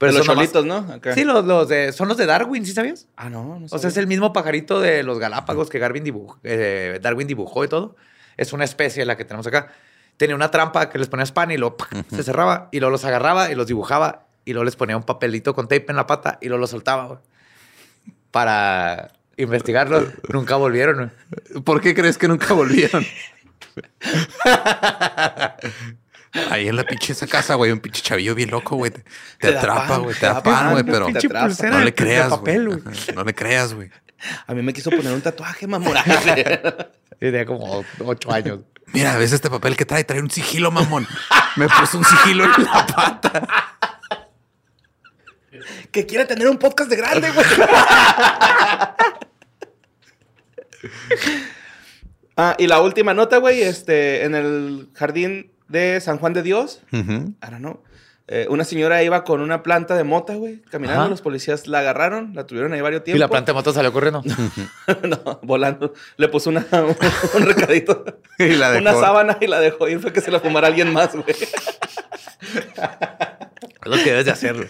[0.00, 0.76] Pero los nomás- cholitos, ¿no?
[0.94, 1.14] Acá.
[1.14, 3.06] Sí, los, los de, son los de Darwin, ¿sí sabías?
[3.16, 6.38] Ah, no, no O sea, es el mismo pajarito de los Galápagos que Darwin dibujó,
[6.42, 7.96] eh, Darwin dibujó y todo.
[8.38, 9.68] Es una especie la que tenemos acá.
[10.16, 12.04] Tenía una trampa que les ponía pan y ¡pac!
[12.10, 15.54] se cerraba y luego los agarraba y los dibujaba y luego les ponía un papelito
[15.54, 17.18] con tape en la pata y luego los soltaba güey.
[18.30, 20.04] para investigarlos.
[20.32, 21.12] Nunca volvieron.
[21.50, 21.62] güey.
[21.62, 23.06] ¿Por qué crees que nunca volvieron?
[26.50, 28.90] Ahí en la pinche esa casa, güey, un pinche chavillo bien loco, güey.
[28.92, 30.14] Te, te Te atrapa, güey.
[30.14, 31.08] Te te atrapa, atrapan, güey, pero
[31.70, 32.80] no le creas, papel, güey.
[33.14, 33.90] No le creas, güey.
[34.46, 35.94] A mí me quiso poner un tatuaje, mamón.
[37.18, 38.60] Tenía como ocho años.
[38.92, 40.04] Mira, ¿ves este papel que trae?
[40.04, 41.06] Trae un sigilo, mamón.
[41.56, 43.48] Me puso un sigilo en la pata.
[45.90, 47.46] Que quiere tener un podcast de grande, güey.
[52.36, 56.80] ah, y la última nota, güey, este, en el jardín de San Juan de Dios,
[57.40, 57.82] ahora no.
[58.26, 61.02] eh, una señora iba con una planta de mota, güey, caminando.
[61.02, 61.10] Ajá.
[61.10, 63.20] Los policías la agarraron, la tuvieron ahí varios Y tiempos.
[63.20, 64.22] la planta de moto salió corriendo.
[65.02, 65.92] no, volando.
[66.16, 66.66] Le puso una,
[67.34, 68.04] un recadito.
[68.38, 68.82] Y la dejó.
[68.82, 70.00] Una sábana y la dejó ir.
[70.00, 71.30] Fue que se la fumara alguien más, güey.
[71.30, 71.52] Es
[73.84, 74.66] lo que debes de hacerlo.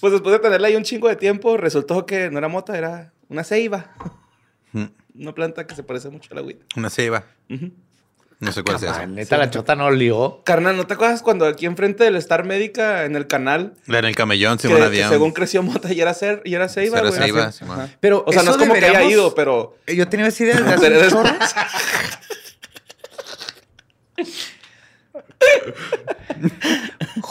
[0.00, 3.12] Pues después de tenerla ahí un chingo de tiempo, resultó que no era mota, era
[3.28, 3.90] una ceiba.
[4.72, 4.84] Mm.
[5.20, 6.64] Una planta que se parece mucho a la agüita.
[6.76, 7.24] Una ceiba.
[7.50, 7.70] Ujú.
[8.40, 9.06] No sé cuál es Ah, eso.
[9.06, 10.42] neta, la chota no lió.
[10.44, 14.04] Carnal, ¿no te acuerdas cuando aquí enfrente del Star Médica, en el canal, La en
[14.06, 15.08] el camellón, que, Simón que había.
[15.08, 17.52] según creció mota y era, ser, y era ceiba, Era Ajá.
[17.52, 17.90] Simón.
[18.00, 19.76] Pero O sea, no es como que haya deberíamos- ido, pero...
[19.86, 21.30] Yo tenía esa idea desde hace un eres- chorro.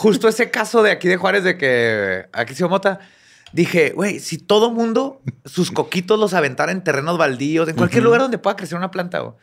[0.04, 3.00] Justo ese caso de aquí de Juárez de que aquí se mota.
[3.52, 8.20] Dije, güey, si todo mundo sus coquitos los aventara en terrenos baldíos, en cualquier lugar
[8.20, 9.34] donde pueda crecer una planta, güey,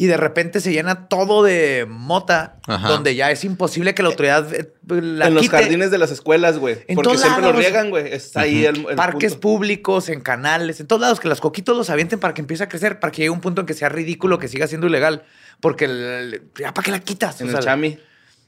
[0.00, 2.86] y de repente se llena todo de mota, Ajá.
[2.88, 6.56] donde ya es imposible que la autoridad eh, la en los jardines de las escuelas,
[6.58, 6.76] güey.
[6.86, 7.56] Porque todos siempre lados.
[7.56, 8.12] lo riegan, güey.
[8.12, 9.40] Está ahí el, el parques punto.
[9.40, 12.68] públicos, en canales, en todos lados, que los coquitos los avienten para que empiece a
[12.68, 15.24] crecer, para que llegue un punto en que sea ridículo, que siga siendo ilegal.
[15.60, 17.40] Porque el- ya para qué la quitas.
[17.40, 17.98] En O el sea, chami.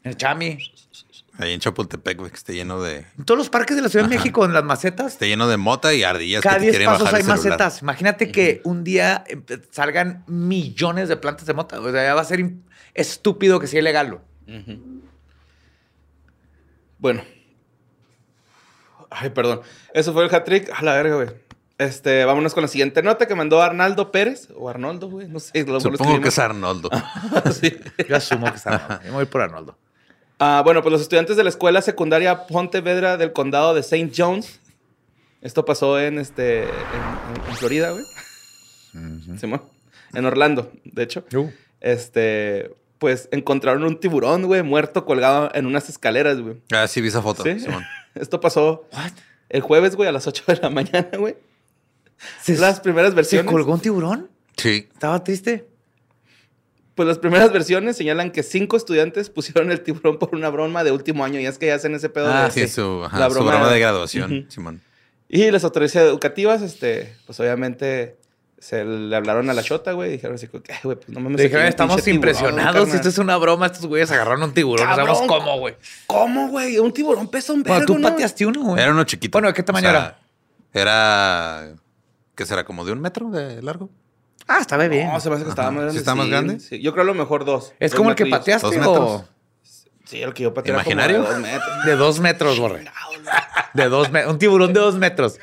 [0.04, 0.56] En el chami.
[1.40, 3.06] Ahí en Chapultepec, güey, que esté lleno de.
[3.18, 4.14] En todos los parques de la Ciudad de.
[4.16, 6.86] México, en las macetas, Esté lleno de mota y ardillas cada que te 10 quieren
[6.88, 7.58] pasos bajar hay el celular.
[7.58, 7.82] macetas.
[7.82, 11.80] Imagínate que un día eh, salgan millones de plantas de mota.
[11.80, 12.60] O sea, ya va a ser im-
[12.94, 14.10] estúpido que sea ilegal.
[14.46, 14.80] güey.
[16.98, 17.22] Bueno.
[19.10, 19.60] Ay, perdón.
[19.94, 20.70] Eso fue el hat-trick.
[20.74, 21.28] A la verga, güey.
[21.78, 24.48] Este, vámonos con la siguiente nota que mandó Arnaldo Pérez.
[24.54, 25.28] O Arnoldo, güey.
[25.28, 25.64] No sé.
[25.64, 26.38] lo- lo Supongo que es escribimos.
[26.38, 26.90] Arnoldo.
[27.52, 27.76] Sí.
[28.08, 28.74] Yo asumo que está.
[28.76, 29.00] Arnoldo.
[29.04, 29.78] Yo me voy por Arnoldo.
[30.40, 34.10] Ah, bueno, pues los estudiantes de la escuela secundaria Pontevedra del condado de St.
[34.16, 34.58] John's.
[35.42, 36.62] Esto pasó en este.
[36.64, 38.04] En, en- en Florida, güey.
[39.38, 39.62] Simón.
[40.12, 41.24] En Orlando, de hecho.
[41.80, 42.74] Este.
[42.98, 46.60] Pues encontraron un tiburón, güey, muerto colgado en unas escaleras, güey.
[46.70, 47.42] Ah, sí, vi esa foto.
[47.42, 47.58] ¿Sí?
[47.60, 47.82] Simón.
[48.14, 49.12] Esto pasó What?
[49.48, 51.36] el jueves, güey, a las 8 de la mañana, güey.
[52.42, 53.50] ¿Se, Las primeras ¿Se versiones.
[53.50, 54.28] colgó un tiburón?
[54.58, 54.88] Sí.
[54.92, 55.66] Estaba triste.
[57.00, 60.92] Pues las primeras versiones señalan que cinco estudiantes pusieron el tiburón por una broma de
[60.92, 61.40] último año.
[61.40, 62.50] Y es que ya hacen ese pedo Ah, de.
[62.50, 64.44] Sí, su, ajá, La su broma- de graduación.
[64.50, 64.82] Simón.
[65.26, 68.18] Y las autoridades educativas, este, pues obviamente
[68.58, 70.10] se le hablaron a la chota, güey.
[70.10, 71.40] Dijeron así, como que, "Ay, güey, pues no mames.
[71.40, 72.74] Dijeron, estamos tiburón, impresionados.
[72.82, 72.96] carnal".
[72.96, 73.64] Esto es una broma.
[73.64, 74.86] Estos güeyes agarraron un tiburón.
[74.86, 75.76] No sabemos cómo, güey.
[76.06, 76.78] ¿Cómo, güey?
[76.80, 78.10] Un tiburón pesa un vergo, tú ¿no?
[78.10, 78.82] pateaste uno, güey.
[78.82, 79.36] Era uno chiquito.
[79.38, 80.18] Bueno, ¿de qué tamaño era?
[80.74, 81.72] Era.
[82.34, 82.62] ¿Qué será?
[82.66, 83.88] ¿Como de un metro de largo?
[84.52, 85.08] Ah, estaba bien.
[85.08, 85.92] No, se me hace que estaba más grande.
[85.92, 86.58] ¿Sí está más grande?
[86.60, 87.72] Sí, yo creo a lo mejor dos.
[87.78, 88.40] ¿Es Dos como el que metrillos.
[88.60, 89.00] pateaste ¿Dos o...?
[89.00, 89.24] metros?
[90.04, 91.22] Sí, el que yo pateé era como ¿Imaginario?
[91.22, 91.84] de dos metros.
[91.86, 92.84] De dos metros, borre.
[93.74, 94.32] De dos metros.
[94.32, 95.38] Un tiburón de dos metros.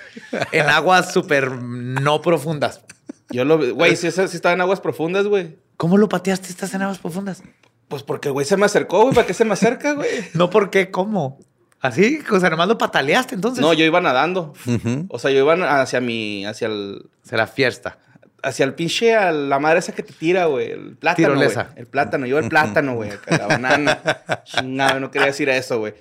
[0.52, 2.82] En aguas súper no profundas.
[3.30, 5.58] Yo lo vi- Güey, sí estaba en aguas profundas, güey.
[5.78, 6.50] ¿Cómo lo pateaste?
[6.50, 7.44] Estás en aguas profundas.
[7.88, 9.16] Pues porque el güey se me acercó, güey.
[9.16, 10.10] ¿Para qué se me acerca, güey?
[10.34, 10.92] No, ¿por qué?
[10.92, 11.40] ¿Cómo?
[11.80, 12.20] ¿Así?
[12.32, 13.62] O sea, nomás lo pataleaste, entonces.
[13.62, 14.54] No, yo iba nadando.
[14.66, 15.06] Ujú.
[15.10, 16.46] O sea, yo iba hacia mi...
[16.46, 17.10] Hacia el...
[17.24, 18.00] Se la fiesta.
[18.48, 19.14] Hacia el pinche...
[19.16, 20.72] A la madre esa que te tira, güey.
[20.72, 21.48] El plátano, güey.
[21.48, 21.74] Tirolesa.
[21.76, 22.26] El plátano.
[22.26, 23.12] Yo iba el plátano, güey.
[23.30, 24.02] La banana.
[24.46, 25.94] Chingado, no quería decir eso, güey.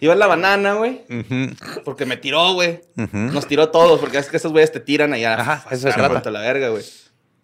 [0.00, 1.02] Iba la banana, güey.
[1.84, 2.80] Porque me tiró, güey.
[3.12, 4.00] Nos tiró todos.
[4.00, 5.38] Porque es que esos güeyes te tiran allá.
[5.38, 6.30] Ajá, eso se trata.
[6.30, 6.84] la verga, güey.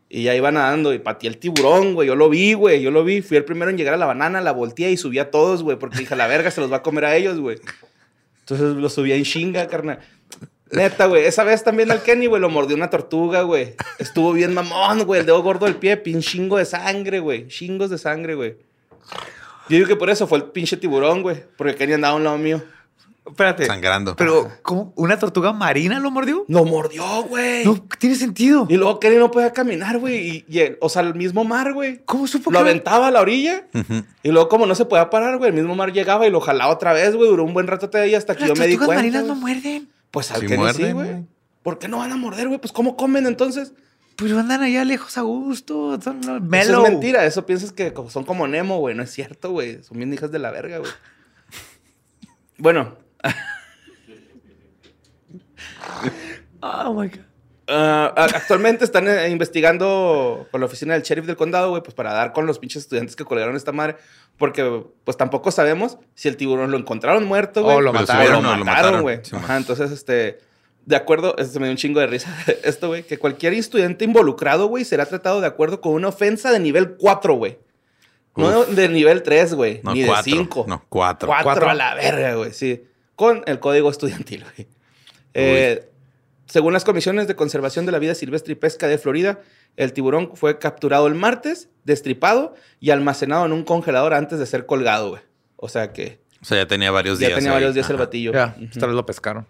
[0.08, 2.08] Y ya iba nadando y pateé el tiburón, güey.
[2.08, 2.82] Yo lo vi, güey.
[2.82, 3.22] Yo lo vi.
[3.22, 5.78] Fui el primero en llegar a la banana, la volteé y subí a todos, güey.
[5.78, 7.58] Porque dije, la verga se los va a comer a ellos, güey.
[8.40, 9.98] Entonces lo subí en chinga, carnal.
[10.72, 11.24] Neta, güey.
[11.24, 13.74] Esa vez también al Kenny, güey, lo mordió una tortuga, güey.
[13.98, 15.20] Estuvo bien mamón, güey.
[15.20, 17.46] El dedo gordo del pie, pin chingo de sangre, güey.
[17.48, 18.56] Chingos de sangre, güey.
[19.68, 21.42] Yo digo que por eso fue el pinche tiburón, güey.
[21.56, 22.62] Porque Kenny andaba a un lado mío.
[23.26, 23.66] Espérate.
[23.66, 24.14] Sangrando.
[24.14, 24.92] Pero, ¿cómo?
[24.94, 26.44] ¿Una tortuga marina lo mordió?
[26.46, 27.64] Lo mordió, güey.
[27.64, 28.66] No, tiene sentido.
[28.68, 30.28] Y luego Kenny no podía caminar, güey.
[30.28, 32.00] Y, y el- o sea, el mismo mar, güey.
[32.04, 33.66] ¿Cómo supo Lo que- aventaba a la orilla.
[34.22, 36.72] Y luego, como no se podía parar, güey, el mismo mar llegaba y lo jalaba
[36.72, 37.28] otra vez, güey.
[37.28, 39.02] Duró un buen rato de ahí hasta que Las yo me di tortugas cuenta.
[39.02, 39.88] marinas no muerden.
[40.16, 41.12] Pues al Sí Kenny sí, muerden, güey.
[41.12, 41.24] güey.
[41.62, 42.58] ¿Por qué no van a morder, güey?
[42.58, 43.74] Pues ¿cómo comen entonces?
[44.16, 46.00] Pues andan allá lejos a gusto.
[46.00, 46.22] Son
[46.54, 47.26] Eso es mentira.
[47.26, 48.94] Eso piensas que son como Nemo, güey.
[48.94, 49.82] No es cierto, güey.
[49.82, 50.90] Son bien hijas de la verga, güey.
[52.56, 52.96] Bueno,
[56.62, 57.20] Oh my God.
[57.68, 62.12] Ah, actualmente están eh, investigando con la oficina del sheriff del condado, güey, pues para
[62.12, 63.96] dar con los pinches estudiantes que colgaron esta madre.
[64.38, 67.76] Porque, pues tampoco sabemos si el tiburón lo encontraron muerto, güey.
[67.76, 69.02] O lo mataron.
[69.02, 69.20] güey.
[69.22, 70.38] Sí, entonces, este,
[70.84, 74.66] de acuerdo, este, me dio un chingo de risa esto, güey, que cualquier estudiante involucrado,
[74.66, 77.58] güey, será tratado de acuerdo con una ofensa de nivel 4, güey.
[78.36, 80.22] No de nivel 3, güey, No, ni cuatro.
[80.24, 80.64] de 5.
[80.68, 81.26] No, cuatro.
[81.28, 81.70] 4 Cuatro.
[81.70, 82.84] a la verga, güey, sí.
[83.14, 84.68] Con el código estudiantil, güey.
[85.32, 85.88] Eh,
[86.46, 89.40] según las comisiones de conservación de la vida silvestre y pesca de Florida,
[89.76, 94.64] el tiburón fue capturado el martes, destripado y almacenado en un congelador antes de ser
[94.66, 95.22] colgado, güey.
[95.56, 97.38] O sea que O sea, ya tenía varios ya días.
[97.38, 97.56] tenía ahí.
[97.56, 98.32] varios días el batillo.
[98.32, 99.46] Ya, esta vez lo pescaron.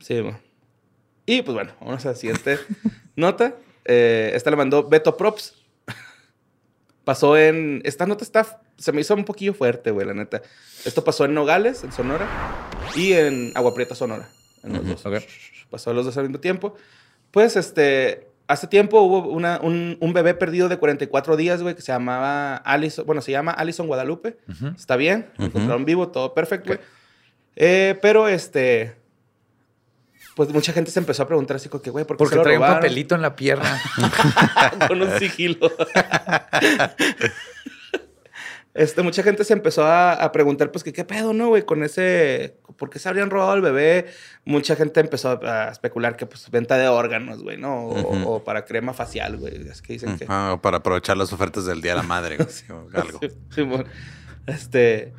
[0.00, 0.34] Sí, güey.
[1.26, 2.58] Y pues bueno, vamos a la siguiente
[3.16, 3.54] nota.
[3.84, 5.54] Eh, esta la mandó Beto Props.
[7.04, 7.80] Pasó en.
[7.84, 8.60] Esta nota está.
[8.76, 10.42] Se me hizo un poquillo fuerte, güey, la neta.
[10.84, 12.26] Esto pasó en Nogales, en Sonora,
[12.96, 14.30] y en Agua Prieta, Sonora.
[14.62, 15.06] En los dos.
[15.06, 15.14] ok.
[15.70, 16.74] Pasó los dos al mismo tiempo.
[17.30, 18.26] Pues este.
[18.48, 22.56] Hace tiempo hubo una- un, un bebé perdido de 44 días, güey, que se llamaba
[22.56, 23.06] Alison.
[23.06, 24.38] Bueno, se llama Alison Guadalupe.
[24.76, 26.80] Está bien, lo encontraron vivo, todo perfecto, güey.
[27.54, 28.96] Eh, pero este.
[30.34, 32.36] Pues mucha gente se empezó a preguntar así como que, güey, ¿por qué Porque se
[32.36, 32.82] lo traía un robaron?
[32.82, 33.80] papelito en la pierna.
[34.88, 35.70] Con un sigilo.
[38.72, 41.62] Este, mucha gente se empezó a, a preguntar, pues, que qué pedo, ¿no, güey?
[41.62, 44.06] Con ese, ¿por qué se habrían robado al bebé?
[44.44, 47.86] Mucha gente empezó a, a especular que, pues, venta de órganos, güey, ¿no?
[47.86, 49.68] O, o para crema facial, güey.
[49.68, 50.26] Es que dicen que...
[50.28, 52.36] Ah, para aprovechar las ofertas del Día de la Madre.
[52.36, 53.18] güey, o algo.
[53.20, 53.86] Sí, Simón.
[54.46, 55.14] este,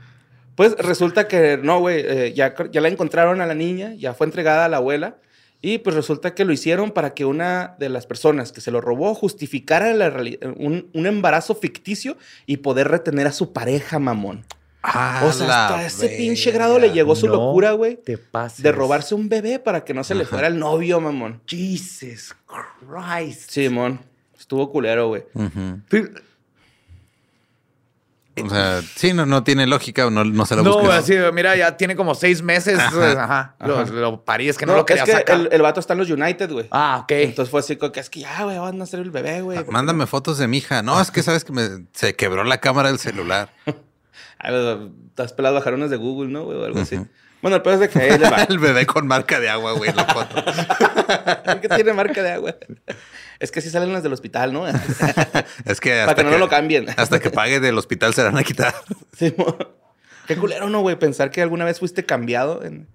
[0.55, 4.27] pues resulta que no, güey, eh, ya, ya la encontraron a la niña, ya fue
[4.27, 5.17] entregada a la abuela.
[5.61, 8.81] Y pues resulta que lo hicieron para que una de las personas que se lo
[8.81, 10.11] robó justificara la
[10.57, 14.43] un, un embarazo ficticio y poder retener a su pareja, mamón.
[14.83, 18.17] Ah, o sea, la hasta ese pinche grado le llegó su No locura, güey, Te
[18.17, 18.63] pases.
[18.63, 21.39] de robarse un bebé para que no se le fuera el novio, mamón.
[21.45, 22.35] Jesus
[22.79, 23.51] Christ.
[23.51, 23.99] Simón,
[24.39, 25.23] estuvo culero, güey.
[28.43, 30.91] O sea, sí, no, no tiene lógica, no, no se lo No, busques.
[30.91, 32.79] así, mira, ya tiene como seis meses.
[32.79, 33.23] Ajá.
[33.23, 33.55] Ajá.
[33.59, 33.91] Lo, Ajá.
[33.91, 35.35] lo parí, es que no, lo quería es que sacar.
[35.39, 36.67] el, el vato está en los United, güey.
[36.71, 37.11] Ah, ok.
[37.11, 39.63] Entonces fue así como que es que ya, güey, van a hacer el bebé, güey.
[39.69, 40.81] Mándame fotos de mi hija.
[40.81, 43.49] No, es que sabes que me, se quebró la cámara del celular.
[44.43, 46.57] Estás pelado bajar unas de Google, ¿no, güey?
[46.57, 46.99] O algo así.
[47.41, 48.07] Bueno, el peor es de que.
[48.49, 50.35] El bebé con marca de agua, güey, en la foto.
[51.61, 52.55] que tiene marca de agua.
[53.41, 54.67] Es que sí salen las del hospital, ¿no?
[55.65, 56.87] Es que Para hasta que no lo cambien.
[56.97, 58.73] Hasta que pague del hospital se van a quitar.
[59.17, 59.57] Sí, mo-
[60.27, 60.97] Qué culero, ¿no, güey?
[60.97, 62.63] Pensar que alguna vez fuiste cambiado.
[62.63, 62.87] En...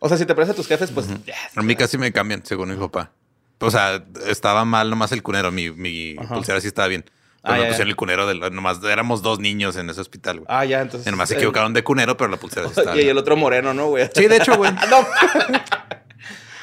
[0.00, 1.06] O sea, si te pareces a tus jefes, pues.
[1.54, 3.12] A mí casi me cambian, según mi papá.
[3.60, 5.52] O sea, estaba mal nomás el cunero.
[5.52, 6.34] Mi, mi Ajá.
[6.34, 7.04] pulsera sí estaba bien.
[7.42, 7.90] Ah, Pero ya, me pusieron ya.
[7.92, 8.40] el cunero del...
[8.54, 10.46] Nomás éramos dos niños en ese hospital, güey.
[10.48, 11.06] Ah, ya, entonces.
[11.06, 13.18] y nomás se el- equivocaron de cunero, pero la pulsera sí estaba Y el bien.
[13.18, 14.08] otro moreno, ¿no, güey?
[14.14, 14.72] Sí, de hecho, güey.
[14.72, 15.06] no.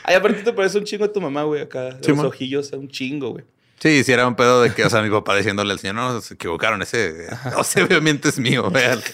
[0.03, 1.97] Ay, aparte te parece un chingo a tu mamá, güey, acá.
[2.01, 3.43] Sí, los ojillos, un chingo, güey.
[3.79, 6.21] Sí, sí era un pedo de que, o sea, mi papá diciéndole al señor, no,
[6.21, 8.99] se equivocaron, ese, no sé, obviamente es mío, vean.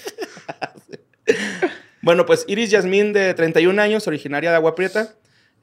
[2.08, 5.16] Bueno, pues Iris Yasmín, de 31 años, originaria de Agua Prieta.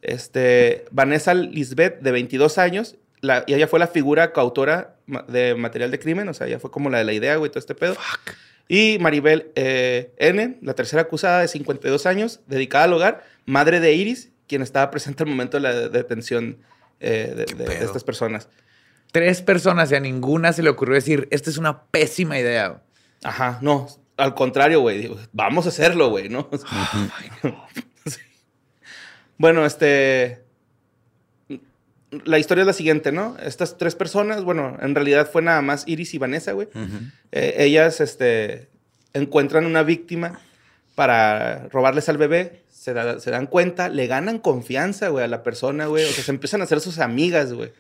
[0.03, 2.97] Este, Vanessa Lisbeth, de 22 años.
[3.23, 6.29] La, y ella fue la figura coautora de material de crimen.
[6.29, 7.97] O sea, ella fue como la de la idea, güey, todo este pedo.
[8.69, 13.95] Y Maribel eh, N., la tercera acusada, de 52 años, dedicada al hogar, madre de
[13.95, 16.59] Iris, quien estaba presente al momento de la de- detención
[17.01, 18.49] eh, de, estas personas.
[19.13, 22.83] Tres personas y a ninguna se le ocurrió decir, esta es una pésima idea.
[23.23, 25.11] Ajá, no, al contrario, güey.
[25.33, 26.49] Vamos a hacerlo, güey, ¿no?
[28.07, 28.21] Sí.
[29.39, 30.43] Bueno, este.
[32.25, 33.37] La historia es la siguiente, ¿no?
[33.43, 36.69] Estas tres personas, bueno, en realidad fue nada más Iris y Vanessa, güey.
[37.33, 38.69] Eh, ellas, este,
[39.15, 40.39] encuentran una víctima
[40.95, 45.43] para robarles al bebé, se, da- se dan cuenta, le ganan confianza, güey, a la
[45.43, 46.05] persona, güey.
[46.05, 47.73] O sea, se empiezan a hacer sus amigas, güey.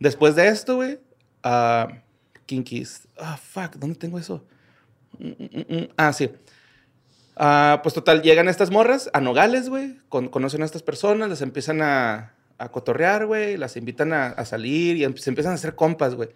[0.00, 0.98] Después de esto, güey,
[1.44, 2.02] ah,
[2.46, 3.06] Kinkies.
[3.18, 4.44] Ah, fuck, ¿dónde tengo eso?
[5.18, 5.88] Mm, mm, mm.
[5.96, 6.28] Ah, sí.
[7.36, 9.98] Ah, pues total, llegan estas morras a Nogales, güey.
[10.08, 13.56] con- conocen a estas personas, las empiezan a, a cotorrear, güey.
[13.56, 16.30] Las invitan a, a salir y em- se empiezan a hacer compas, güey.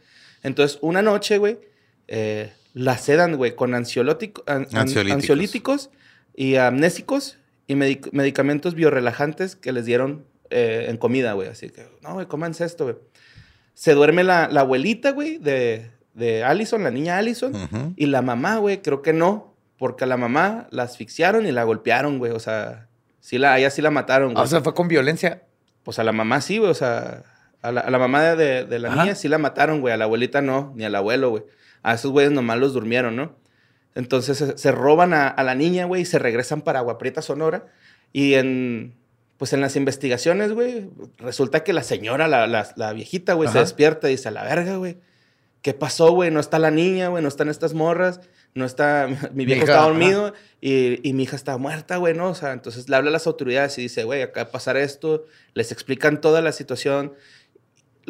[0.44, 1.58] Entonces, una noche, güey,
[2.06, 5.10] eh, las sedan, güey, con an- Ansiolíticos.
[5.12, 5.90] ansiolíticos
[6.36, 7.38] y amnésicos
[7.70, 11.48] y medic- medicamentos biorelajantes que les dieron eh, en comida, güey.
[11.48, 12.96] Así que, no, güey, cómanse esto, güey.
[13.74, 17.52] Se duerme la, la abuelita, güey, de, de Allison, la niña Allison.
[17.96, 19.54] Y la mamá, güey, creo que no.
[19.78, 22.32] Porque a la mamá la asfixiaron y la golpearon, güey.
[22.32, 22.88] O sea,
[23.20, 24.44] sí la, ella sí la mataron, Ah, güey.
[24.44, 25.44] o sea, fue con violencia.
[25.84, 26.70] pues a la mamá sí, güey.
[26.70, 27.22] O sea,
[27.62, 29.02] a la, a la mamá de, de- de la Ajá.
[29.04, 29.94] niña sí la mataron, güey.
[29.94, 31.44] A la abuelita no, ni al abuelo, güey.
[31.82, 33.36] A esos güeyes nomás los durmieron, ¿no?
[33.94, 37.22] Entonces se, se roban a, a la niña, güey, y se regresan para Agua Prieta,
[37.22, 37.66] Sonora.
[38.12, 38.94] Y en,
[39.36, 43.58] pues en las investigaciones, güey, resulta que la señora, la, la- la viejita, güey, se
[43.60, 44.98] despierta y dice, a la verga, güey.
[45.62, 46.30] ¿Qué pasó, güey?
[46.30, 48.20] No está la niña, güey, no están estas morras,
[48.54, 52.30] no está, mi viejo hija, está dormido y, y mi hija está muerta, güey, ¿no?
[52.30, 55.70] O sea, entonces le habla a las autoridades y dice, güey, acá pasar esto, les
[55.72, 57.12] explican toda la situación.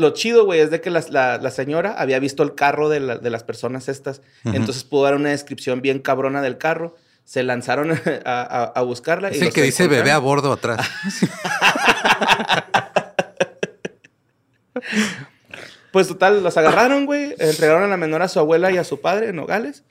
[0.00, 3.18] Lo chido, güey, es de que la, la señora había visto el carro de, la-
[3.18, 6.96] de las personas estas, entonces pudo dar una descripción bien cabrona del carro.
[7.24, 7.92] Se lanzaron
[8.24, 9.28] a, a- a buscarla.
[9.28, 10.88] Es y el que dice bebé a bordo atrás.
[15.92, 17.34] Pues total, los agarraron, güey.
[17.38, 19.82] Entregaron a la menor a su abuela y a su padre en Nogales.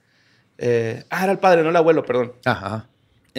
[0.58, 2.34] Eh, ah, era el padre, no el abuelo, perdón.
[2.46, 2.88] Ajá.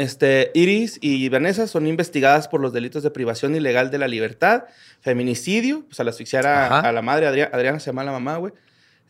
[0.00, 4.64] Este, Iris y Vanessa son investigadas por los delitos de privación ilegal de la libertad,
[5.00, 8.52] feminicidio, pues al asfixiar a, a la madre, Adriana, Adriana se llama la mamá, güey,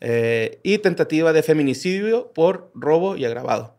[0.00, 3.76] eh, y tentativa de feminicidio por robo y agravado.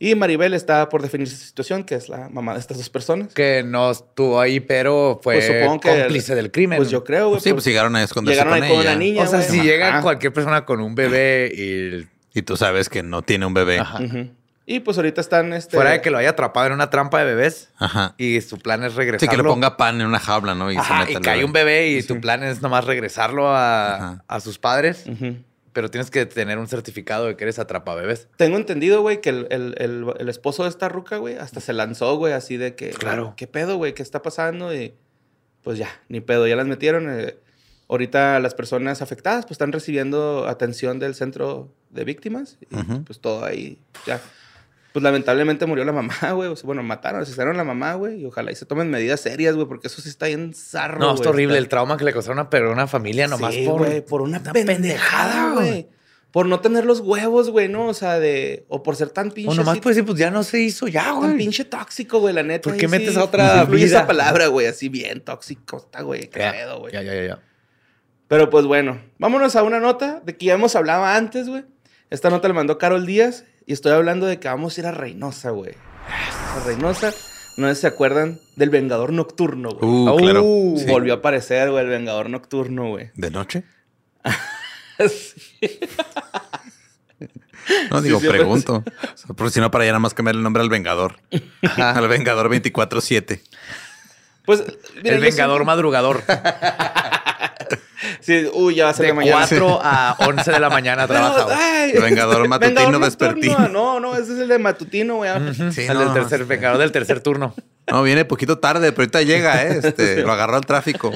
[0.00, 3.34] Y Maribel está por definir esa situación, que es la mamá de estas dos personas.
[3.34, 6.76] Que no estuvo ahí, pero fue Pues que- cómplice del crimen.
[6.76, 7.40] Pues yo creo, güey.
[7.40, 8.90] Sí, por- pues llegaron a esconderse llegaron con ahí con ella.
[8.92, 9.50] una niña, o sea, güey.
[9.50, 10.02] si llega Ajá.
[10.02, 12.06] cualquier persona con un bebé y
[12.38, 13.80] Y tú sabes que no tiene un bebé.
[13.80, 14.00] Ajá.
[14.04, 14.28] Ujú.
[14.70, 15.76] Y pues ahorita están, este...
[15.76, 18.14] fuera de que lo haya atrapado en una trampa de bebés Ajá.
[18.18, 19.30] y su plan es Sí, regresarlo.
[19.30, 20.70] que le ponga pan en una jaula, ¿no?
[20.70, 21.44] Y se Ajá, meta y cae bebé.
[21.46, 25.06] un bebé y tu plan es nomás regresarlo a, a sus padres,
[25.72, 28.28] pero tienes que tener un certificado de que eres atrapabebés.
[28.36, 31.72] Tengo entendido, güey, que el, el- el- el esposo de esta ruca, güey, hasta se
[31.72, 32.90] lanzó, güey, así de que...
[32.90, 33.32] Claro.
[33.38, 33.94] ¿Qué pedo, güey?
[33.94, 34.74] ¿Qué está pasando?
[34.74, 34.92] Y
[35.62, 37.06] pues ya, ni pedo, ya las metieron.
[37.08, 37.36] eh.
[37.88, 42.58] ahorita las personas afectadas pues están recibiendo atención del centro de víctimas.
[42.60, 42.66] Y
[43.06, 44.20] pues todo ahí, ya.
[44.98, 46.48] Pues lamentablemente murió la mamá, güey.
[46.48, 48.20] o sea, bueno, mataron, asesinaron a la mamá, güey.
[48.22, 51.16] Y ojalá y se tomen medidas serias, güey, porque eso sí está bien zarro, No,
[51.16, 54.22] güey, horrible está- el trauma que le causaron a, una familia nomás Sí, por, por
[54.22, 55.88] una, una pendejada, güey.
[56.30, 57.86] Por no tener los huevos, güey, ¿no?
[57.86, 58.66] O sea, de...
[58.68, 59.50] O por ser tan pinche...
[59.50, 61.36] O nomás así, pues sí, pues ya no se hizo ya, tan güey.
[61.38, 62.64] pinche tóxico, güey, la neta.
[62.68, 63.86] ¿Por qué sí metes a otra vida?
[63.86, 66.28] esa palabra, güey, así bien tóxico está, güey.
[66.28, 66.92] Qué pedo, güey.
[66.92, 67.42] ya, ya, ya, ya.
[68.28, 71.64] Pero pues bueno, vámonos a una nota de que ya hemos hablado antes, güey.
[72.10, 74.92] Esta nota la mandó Carol Díaz y estoy hablando de que vamos a ir a
[74.92, 75.74] Reynosa, güey.
[76.08, 77.12] A Reynosa,
[77.58, 79.92] no sé si se acuerdan del Vengador Nocturno, güey.
[79.92, 80.42] Uh, claro.
[80.42, 80.86] Uh, Sí.
[80.86, 83.10] Volvió a aparecer, güey, el Vengador Nocturno, güey.
[83.14, 83.64] ¿De noche?
[84.98, 85.78] Sí.
[87.90, 88.82] No, digo, pregunto.
[88.86, 91.20] O sea, por si no, para ya nada más cambiar el nombre al Vengador.
[91.76, 93.40] Al Vengador 24-7.
[94.44, 94.64] Pues,
[95.02, 96.22] mira, el vengador madrugador.
[98.20, 99.36] Sí, uy, ya va a ser De de mañana.
[99.48, 101.44] 4 a 11 de la mañana trabaja.
[101.44, 101.56] güey.
[101.56, 103.68] Ay, El Vengador matutino Vengador vespertino.
[103.68, 105.30] No, no, ese es el de matutino, güey.
[105.72, 107.54] Sí, el no, del tercer vengador del tercer turno.
[107.86, 109.80] No, viene poquito tarde, pero ahorita llega, ¿eh?
[109.82, 111.10] Este, lo agarró al tráfico.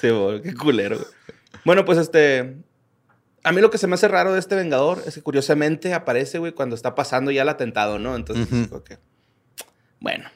[0.00, 0.96] Sí, güey, qué culero.
[0.96, 1.08] güey.
[1.64, 2.56] Bueno, pues este.
[3.44, 6.38] A mí lo que se me hace raro de este Vengador es que curiosamente aparece,
[6.38, 8.16] güey, cuando está pasando ya el atentado, ¿no?
[8.16, 8.46] Entonces,
[8.86, 8.98] que,
[10.00, 10.28] Bueno,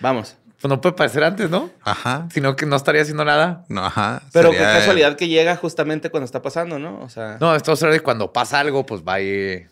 [0.00, 0.36] vamos.
[0.60, 1.70] Pues no puede parecer antes, ¿no?
[1.82, 2.28] Ajá.
[2.32, 3.64] Sino que no estaría haciendo nada.
[3.68, 4.22] No, ajá.
[4.32, 7.00] Pero Sería- qué casualidad que llega justamente cuando está pasando, ¿no?
[7.02, 9.66] O sea, No, esto es de cuando pasa algo, pues va y...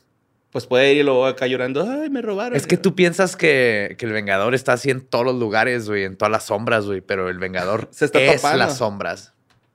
[0.51, 2.57] pues puede ir y luego acá llorando, ay, me robaron.
[2.57, 6.05] Es que tú piensas que, que el Vengador está así en todos los lugares, güey,
[6.05, 8.59] en todas las sombras, güey, pero el Vengador Se está es topando.
[8.59, 9.34] las sombras.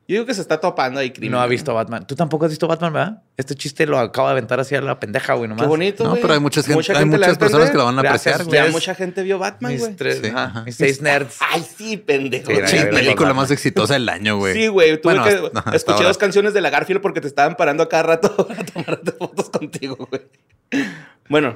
[0.09, 1.33] Yo digo que se está topando ahí, Y crimen.
[1.33, 2.07] no ha visto Batman.
[2.07, 3.21] Tú tampoco has visto Batman, ¿verdad?
[3.37, 5.61] Este chiste lo acaba de aventar así a la pendeja, güey, nomás.
[5.61, 6.21] Qué bonito, No, güey.
[6.23, 7.71] pero hay muchas gente- hay muchas personas entender.
[7.73, 8.69] que lo van a Gracias, apreciar, güey.
[8.71, 9.95] Ya mucha gente vio Batman, Mis güey.
[9.95, 10.63] tres, Sí, ajá, ajá.
[10.63, 11.37] mis seis nerds.
[11.47, 12.51] Ay, sí, pendejo.
[12.65, 14.55] Sí, película más exitosa del año, güey.
[14.55, 14.99] Sí, güey.
[14.99, 16.07] Tuve Bueno, que hasta- hasta escuché ahora.
[16.07, 19.49] dos canciones de la Garfield porque te estaban parando a cada rato a tomarte fotos
[19.51, 20.23] contigo, güey.
[21.29, 21.55] Bueno,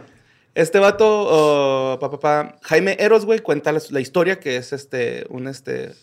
[0.56, 4.74] este vato, oh, pa, pa, pa, Jaime Eros, güey, cuenta la, la historia que es
[4.74, 5.94] este, un, este,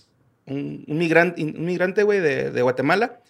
[0.47, 3.21] un, un migrante, un migrante, güey, de, de Guatemala,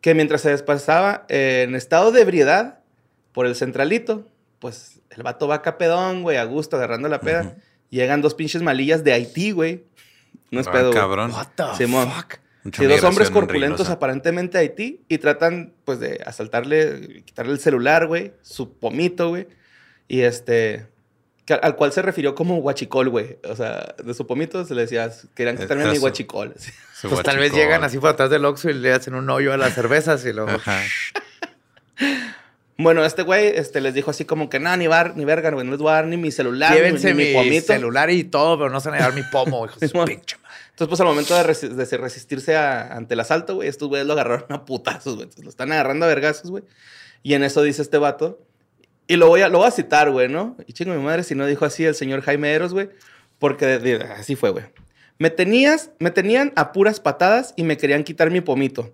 [0.00, 2.80] que mientras se desplazaba en estado de ebriedad
[3.32, 4.26] por el centralito,
[4.58, 7.56] pues el vato va capedón, güey, a gusto, agarrando la peda.
[7.90, 9.84] Llegan dos pinches malillas de Haití, güey.
[10.50, 11.32] No es Ah, pedo, cabrón.
[11.32, 12.10] What the Simón.
[12.10, 12.34] fuck?
[12.74, 13.92] Sí, dos hombres corpulentos rilosa.
[13.94, 19.48] aparentemente a Haití y tratan pues de asaltarle, quitarle el celular, güey, su pomito, güey.
[20.08, 20.86] Y este,
[21.58, 23.38] que- al cual se refirió como guachicol, güey.
[23.48, 26.54] O sea, de su pomito se le decía, querían quitarme mi guachicol.
[27.02, 29.56] Pues tal vez llegan así por atrás del Oxxo y le hacen un hoyo a
[29.56, 30.50] las cervezas y luego...
[30.50, 30.80] Ajá.
[32.82, 35.66] Bueno, este güey este, les dijo así como que, no, ni, bar, ni verga, güey,
[35.66, 37.66] no les voy a dar ni mi celular, Llévense ni, mi, mi pomito.
[37.66, 40.36] celular y todo, pero no se van a llevar mi pomo, hijo de su pinche
[40.38, 40.56] madre.
[40.70, 43.88] Entonces, pues al momento de, resi- de se- resistirse a- ante el asalto, güey, estos
[43.90, 45.24] güeyes lo agarraron a putazos, güey.
[45.24, 46.64] Entonces, lo están agarrando a vergazos, güey.
[47.22, 48.40] Y en eso dice este vato.
[49.10, 50.56] Y lo voy a, lo voy a citar, güey, ¿no?
[50.66, 52.90] Y chingo mi madre si no dijo así el señor Jaime Eros, güey.
[53.40, 54.64] Porque de- de- así fue, güey.
[55.18, 58.92] Me tenías, me tenían a puras patadas y me querían quitar mi pomito.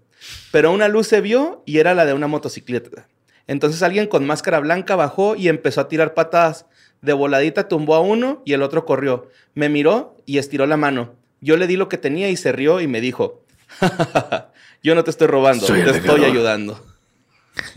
[0.53, 3.07] Pero una luz se vio y era la de una motocicleta.
[3.47, 6.65] Entonces alguien con máscara blanca bajó y empezó a tirar patadas.
[7.03, 9.29] De voladita tumbó a uno y el otro corrió.
[9.55, 11.15] Me miró y estiró la mano.
[11.43, 13.45] Yo le di lo que tenía y se rió y me dijo,
[14.83, 16.25] yo no te estoy robando, Soy te estoy vengador".
[16.31, 16.87] ayudando.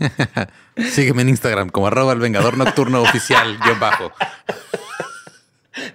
[0.76, 4.12] Sígueme en Instagram como arroba el vengador nocturno oficial guion bajo.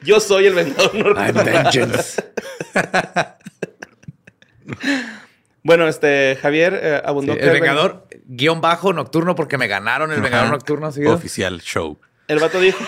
[0.04, 1.04] Yo soy el vengador I'm
[1.36, 1.44] nocturno.
[1.44, 2.24] vengeance.
[5.64, 9.68] Bueno, este, Javier eh, abundó Sí, que el ven- Vengador, guion bajo nocturno, porque me
[9.68, 10.92] ganaron el Vengador nocturno.
[10.92, 11.14] seguido.
[11.14, 12.00] Oficial show.
[12.28, 12.80] El vato dijo,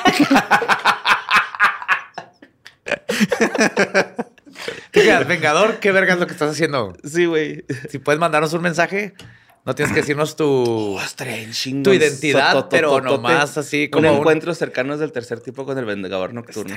[4.92, 6.96] ¿Qué Vengador, ¿qué verga es lo que estás haciendo?
[7.04, 7.64] sí, güey.
[7.90, 9.14] Si puedes mandarnos un mensaje,
[9.68, 10.46] no tienes que decirnos tu...
[10.46, 11.00] Oh.
[11.84, 15.86] Tu identidad, pero nomás así como Un un- encuentro cercano del tercer tipo con el
[15.86, 16.76] Vengador Nocturno.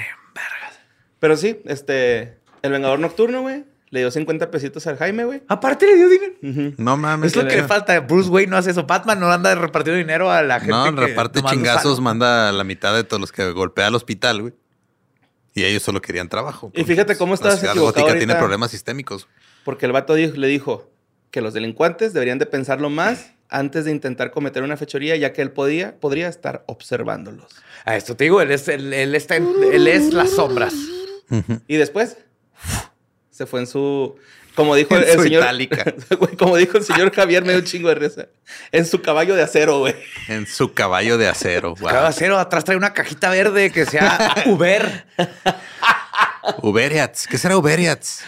[1.19, 5.43] Pero sí, este, el Vengador Nocturno, güey, le dio 50 pesitos al Jaime, güey.
[5.49, 6.75] Aparte le dio dinero.
[6.79, 7.33] No mames.
[7.33, 7.99] Es lo que le falta.
[8.01, 8.85] Bruce Wayne no hace eso.
[8.85, 10.73] Batman no anda repartiendo dinero a la gente.
[10.73, 14.43] No, que reparte chingazos, manda a la mitad de todos los que golpea al hospital,
[14.43, 14.55] güey.
[15.55, 16.71] Y ellos solo querían trabajo.
[16.75, 19.27] Y fíjate cómo La ciudad equivocado gótica tiene problemas sistémicos.
[19.65, 20.90] Porque el vato dijo- le dijo
[21.31, 25.43] que los delincuentes deberían de pensarlo más antes de intentar cometer una fechoría, ya que
[25.43, 27.47] él podía, podría estar observándolos.
[27.85, 30.75] A esto te digo, él es, él, él está en- él es las sombras.
[31.67, 32.17] Y después
[33.31, 34.17] se fue en su.
[34.57, 35.43] Como dijo el, En el su señor.
[35.45, 35.95] itálica.
[36.19, 38.27] Güey, como dijo el señor Javier, me dio un chingo de risa.
[38.73, 39.95] En su caballo de acero, güey.
[40.29, 41.75] En su caballo de acero.
[41.77, 41.89] Wow.
[41.89, 45.07] Cada acero atrás trae una cajita verde que sea Uber.
[46.63, 47.27] Uberiats.
[47.29, 48.25] ¿Qué será Uberiats?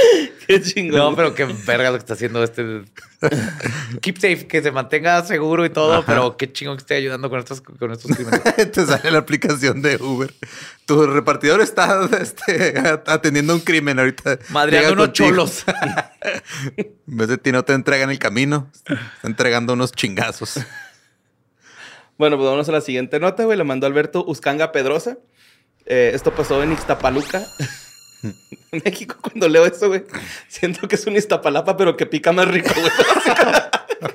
[0.46, 0.98] Qué chingón.
[0.98, 2.82] No, pero qué verga lo que está haciendo este.
[4.00, 7.38] Keep safe, que se mantenga seguro y todo, pero qué chingón que esté ayudando con
[7.38, 8.42] estos, con estos crímenes.
[8.72, 10.32] Te sale la aplicación de Uber.
[10.86, 14.38] Tu repartidor está este, atendiendo un crimen ahorita.
[14.48, 15.28] Madreando unos contigo.
[15.28, 15.64] cholos.
[16.72, 20.60] En vez de ti no te entregan el camino, está entregando unos chingazos.
[22.16, 23.58] Bueno, pues vamos a la siguiente nota, güey.
[23.58, 25.18] Le mandó Alberto Uscanga Pedrosa.
[25.86, 27.46] Eh, esto pasó en Ixtapaluca.
[28.72, 30.04] en México, cuando leo eso, güey,
[30.48, 32.92] siento que es un Iztapalapa, pero que pica más rico, güey.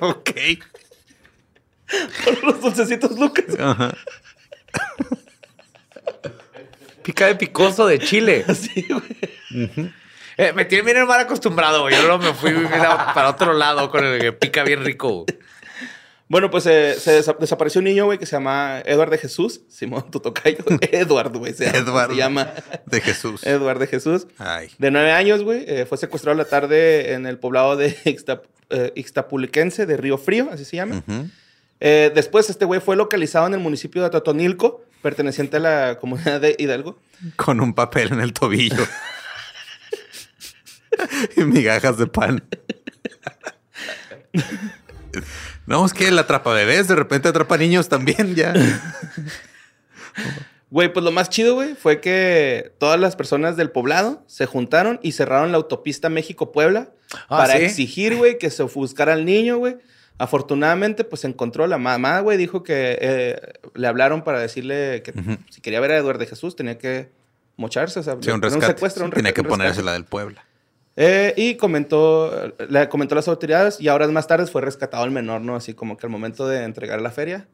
[0.00, 0.30] ok.
[2.24, 3.58] Por los dulcecitos Lucas.
[3.58, 3.94] Ajá.
[7.02, 8.44] Pica de picoso de Chile.
[8.48, 9.92] Así, güey.
[10.36, 11.94] Eh, me tiene bien mal acostumbrado, güey.
[11.94, 12.52] Yo luego me fui
[13.14, 15.26] para otro lado con el que pica bien rico.
[16.26, 19.60] Bueno, pues eh, se desa- desapareció un niño, güey, que se llama Eduardo de Jesús.
[19.68, 20.56] Simón, tu tocayo.
[20.90, 21.52] Eduardo, güey.
[21.52, 22.50] Se, se llama
[22.86, 23.42] De Jesús.
[23.46, 24.26] Eduardo de Jesús.
[24.38, 24.70] Ay.
[24.78, 25.64] De nueve años, güey.
[25.68, 30.48] eh, fue secuestrado la tarde en el poblado de Ixtap- eh, Ixtapuliquense, de Río Frío,
[30.50, 31.04] así se llama.
[31.80, 36.56] Después, este güey fue localizado en el municipio de Totonilco, perteneciente a la comunidad de
[36.58, 36.98] Hidalgo.
[37.36, 38.82] Con un papel en el tobillo.
[41.36, 42.42] y migajas de pan.
[45.66, 48.52] No, es que el atrapa bebés, de repente atrapa niños también, ya.
[50.70, 54.98] Güey, pues lo más chido, güey, fue que todas las personas del poblado se juntaron
[55.02, 56.90] y cerraron la autopista México-Puebla
[57.28, 57.62] Ah, para ¿sí?
[57.64, 59.76] exigir, güey, que se buscara al niño, güey.
[60.18, 63.40] Afortunadamente, pues encontró la mamá, güey, dijo que eh,
[63.74, 65.12] le hablaron para decirle que
[65.50, 67.10] si quería ver a Eduardo de Jesús tenía que
[67.56, 68.66] mocharse, o sea, Sí, un rescate.
[68.66, 69.62] secuestro, un Tenía que un rescate.
[69.62, 70.44] ponerse la del Puebla.
[70.96, 72.30] Eh, y comentó,
[72.68, 75.56] le comentó a las autoridades y horas más tarde fue rescatado el menor, ¿no?
[75.56, 77.48] Así como que al momento de entregar la feria,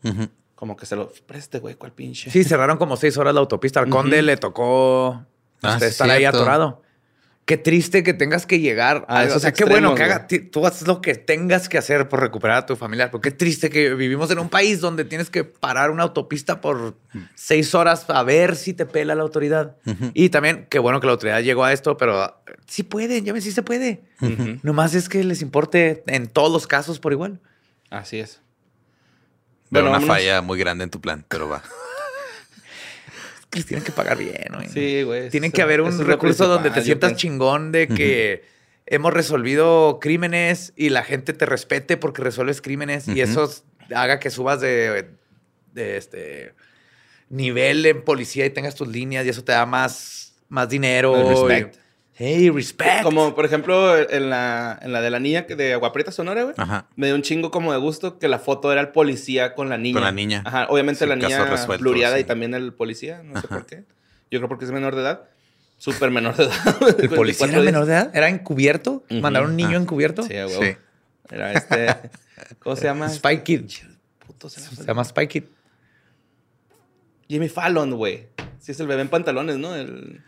[0.55, 2.31] como que se lo preste, güey, cuál pinche.
[2.31, 3.81] Sí, cerraron como seis horas la autopista.
[3.81, 4.27] Al conde Ujú.
[4.27, 5.25] le tocó
[5.63, 6.83] Ah, este, estar ahí atorado.
[7.51, 9.05] Qué triste que tengas que llegar.
[9.09, 12.09] A A, o sea, qué bueno que haga, tú haces lo que tengas que hacer
[12.09, 13.11] por recuperar a tu familia.
[13.11, 16.95] Porque qué triste que vivimos en un país donde tienes que parar una autopista por
[17.35, 19.77] seis horas a ver si te pela la autoridad.
[20.15, 23.33] Y también, qué bueno que la autoridad llegó a esto, pero ah, sí pueden, ya
[23.33, 24.03] ven, sí se puede.
[24.21, 24.61] Ujú.
[24.63, 27.41] Nomás es que les importe en todos los casos por igual.
[27.91, 28.41] Así es.
[29.71, 30.17] Veo Bueno, una vámonos.
[30.17, 31.65] falla muy grande en tu plan, pero va.
[33.51, 34.69] Que les tienen que pagar bien, güey.
[34.69, 35.29] Sí, güey.
[35.29, 38.45] Tiene que haber un recurso donde te sientas chingón de que
[38.87, 43.51] hemos resolvido crímenes y la gente te respete porque resuelves crímenes y eso
[43.95, 45.11] haga que subas de,
[45.73, 46.55] de este
[47.29, 51.47] nivel en policía y tengas tus líneas y eso te da más, más dinero.
[51.49, 51.80] Respect.
[52.23, 53.03] Hey, respect.
[53.03, 56.55] Como por ejemplo en la, en la de la niña que- de Aguaprieta Sonora, güey.
[56.59, 56.87] Ajá.
[56.95, 59.79] Me dio un chingo como de gusto que la foto era el policía con la
[59.79, 59.95] niña.
[59.95, 60.43] Con la niña.
[60.45, 62.21] Ajá, obviamente Sí, la niña resuelto, sí.
[62.21, 63.85] y también el policía, no sé por qué.
[64.31, 65.23] Yo creo porque es menor de edad.
[65.79, 66.53] Súper menor de edad.
[66.99, 68.11] ¿El policía era menor de edad?
[68.15, 69.03] ¿Era encubierto?
[69.09, 69.81] ¿Mandaron un niño Ah.
[69.81, 70.23] encubierto?
[70.25, 70.63] Sí, a huevo.
[70.63, 70.77] Sí.
[71.31, 71.87] Era este.
[72.59, 73.09] ¿Cómo se llama?
[73.09, 73.63] Spy Kid.
[74.27, 75.45] Puto, se Se llama Spy Kid.
[77.29, 78.27] Jimmy Fallon, güey.
[78.59, 79.75] Sí, es el bebé en pantalones, ¿no?
[79.75, 80.23] El...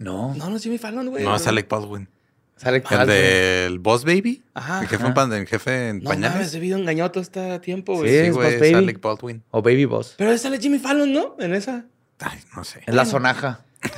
[0.00, 0.34] No.
[0.34, 1.22] No, no es Jimmy Fallon, güey.
[1.22, 2.08] No, es Alec Baldwin.
[2.56, 3.08] Sale El Carlton.
[3.08, 4.42] del Boss Baby.
[4.52, 5.06] Ajá, El jefe, ajá.
[5.08, 6.54] en, pan- el jefe en No mames, pañales.
[6.54, 8.10] he vivido engañado todo este tiempo, güey.
[8.10, 8.74] Sí, Sí, es güey, es Baby.
[8.74, 9.42] Alec Baldwin.
[9.50, 10.14] O Baby Boss.
[10.18, 11.36] Pero sale Jimmy Fallon, ¿no?
[11.38, 11.84] En esa.
[12.18, 12.80] Ay, no sé.
[12.86, 13.60] Es la sonaja.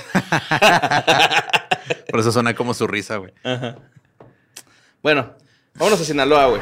[2.10, 3.32] Por eso suena como su risa, güey.
[3.42, 3.76] Ajá.
[5.02, 5.32] Bueno,
[5.74, 6.60] vámonos a Sinaloa, güey.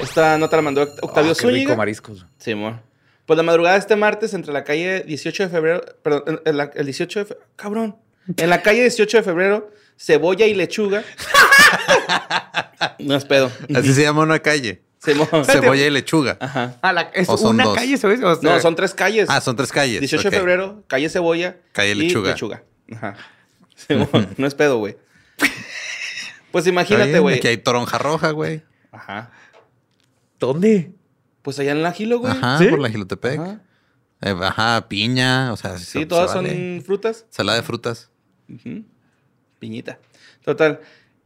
[0.00, 1.76] Esta nota la mandó Octavio Oh, qué rico Zúñiga.
[1.76, 2.26] mariscos.
[2.38, 2.80] Sí, amor.
[3.26, 7.18] Pues la madrugada de este martes, entre la calle 18 de febrero, perdón, el 18
[7.18, 7.96] de febrero, cabrón.
[8.36, 11.04] En la calle 18 de febrero, cebolla y lechuga.
[12.98, 13.50] no es pedo.
[13.74, 14.82] Así se llama una calle.
[15.00, 16.36] Cebolla y lechuga.
[16.40, 16.76] Aja.
[16.82, 17.76] Ah, la- es ¿O son una dos?
[17.76, 18.20] calle, ¿sabes?
[18.22, 19.28] O sea, No, son tres calles.
[19.30, 20.00] Ah, son tres calles.
[20.00, 20.32] 18 ok.
[20.32, 21.56] de febrero, calle cebolla.
[21.72, 22.30] Calle y lechuga.
[22.30, 22.62] lechuga.
[22.92, 23.16] Ajá.
[24.38, 24.96] No es pedo, güey.
[26.50, 27.36] Pues imagínate, güey.
[27.36, 28.62] Aquí hay toronja roja, güey.
[28.90, 29.30] Ajá.
[30.40, 30.92] ¿Dónde?
[31.42, 32.32] Pues allá en la Gilo, güey.
[32.32, 32.66] Ajá, ¿Sí?
[32.68, 33.38] por la Gilotepec.
[33.38, 33.60] Ajá.
[34.22, 37.26] Eh, Ajá, piña, o sea, Sí, se- todas se son frutas.
[37.28, 38.10] Salada de frutas.
[39.58, 39.98] Piñita.
[40.44, 40.80] Total.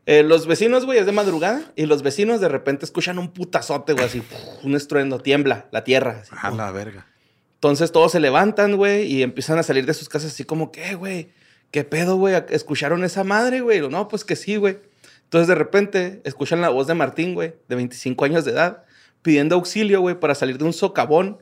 [0.07, 3.93] Eh, los vecinos, güey, es de madrugada y los vecinos de repente escuchan un putazote,
[3.93, 4.23] güey, así,
[4.65, 6.23] un estruendo, tiembla la tierra.
[6.23, 7.07] así, A la verga.
[7.55, 10.95] Entonces todos se levantan, güey, y empiezan a salir de sus casas así como, ¿qué,
[10.95, 11.31] güey?
[11.71, 12.35] ¿Qué pedo, güey?
[12.49, 13.87] ¿Escucharon esa madre, güey?
[13.89, 14.79] No, pues que sí, güey.
[15.25, 18.85] Entonces de repente escuchan la voz de Martín, güey, de 25 años de edad,
[19.23, 21.39] pidiendo auxilio, güey, para salir de un socavón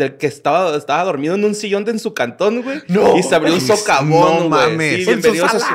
[0.00, 2.82] del que estaba, estaba dormido en un sillón de en su cantón, güey.
[2.88, 3.16] No.
[3.16, 4.70] Y se abrió un No socavón, güey.
[4.70, 4.96] mames.
[4.96, 5.66] Sí, su bienvenidos a su...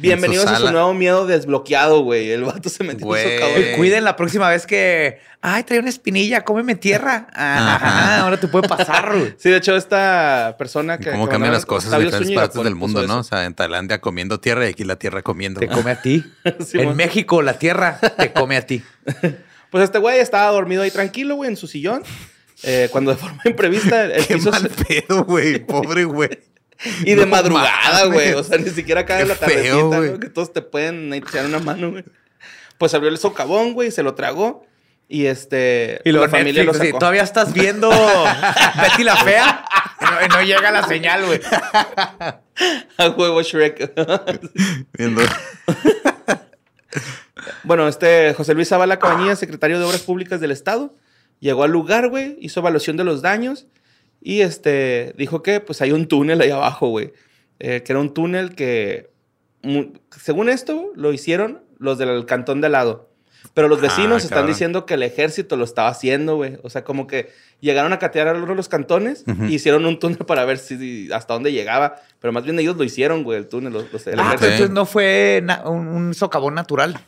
[0.00, 2.30] Bienvenidos su a su nuevo miedo desbloqueado, güey.
[2.30, 3.24] El vato se metió en Güey.
[3.26, 3.62] un socavón.
[3.62, 5.18] Eh, Cuiden la próxima vez que.
[5.40, 7.26] Ay, trae una espinilla, cómeme tierra.
[7.32, 8.20] Ajá, Ajá.
[8.20, 9.34] ahora te puede pasar, güey.
[9.38, 11.10] Sí, de hecho, esta persona que.
[11.10, 13.18] ¿Cómo que cambian las cosas en diferentes Zúñiga, partes del mundo, no?
[13.18, 15.58] O sea, en Tailandia comiendo tierra y aquí la tierra comiendo.
[15.58, 16.24] Te come a ti.
[16.64, 16.94] Sí, en.
[16.94, 18.82] México, la tierra te come a ti.
[19.70, 22.02] Pues este güey estaba dormido ahí tranquilo, güey, en su sillón.
[22.64, 25.58] Eh, cuando de forma imprevista el Qué piso mal se- pedo, güey.
[25.66, 26.30] Pobre güey.
[27.04, 28.32] Y de No madrugada, güey.
[28.34, 30.20] O sea, ni siquiera cae Qué la feo, tardecita.
[30.20, 32.04] Que todos te pueden echar una mano, güey.
[32.78, 34.64] Pues abrió el socavón, güey, se lo tragó.
[35.08, 36.00] Y este.
[36.04, 36.98] Y la familia lo sí, sacó.
[36.98, 37.88] todavía estás viendo
[38.82, 39.64] Betty la Fea.
[40.30, 41.40] No llega la señal, güey.
[42.98, 43.92] A huevo Shrek.
[44.92, 45.22] Viendo.
[47.64, 50.94] bueno, este José Luis Zavala Cabañía, secretario de Obras Públicas del Estado,
[51.40, 53.66] llegó al lugar, güey, hizo evaluación de los daños
[54.20, 57.12] y este dijo que pues hay un túnel ahí abajo, güey.
[57.60, 59.10] Eh, que era un túnel que,
[60.20, 63.08] según esto, lo hicieron los del cantón de al lado.
[63.54, 64.52] Pero los Ah, vecinos están cabrón.
[64.52, 66.58] diciendo que el ejército lo estaba haciendo, güey.
[66.62, 67.30] O sea, como que
[67.60, 69.44] llegaron a catear a uno de los cantones Ujú.
[69.46, 71.96] y hicieron un túnel para ver si hasta dónde llegaba.
[72.20, 73.72] Pero más bien ellos lo hicieron, güey, el túnel.
[73.72, 74.40] los- los- el Ah, ejército.
[74.40, 76.98] pero entonces no fue un socavón natural.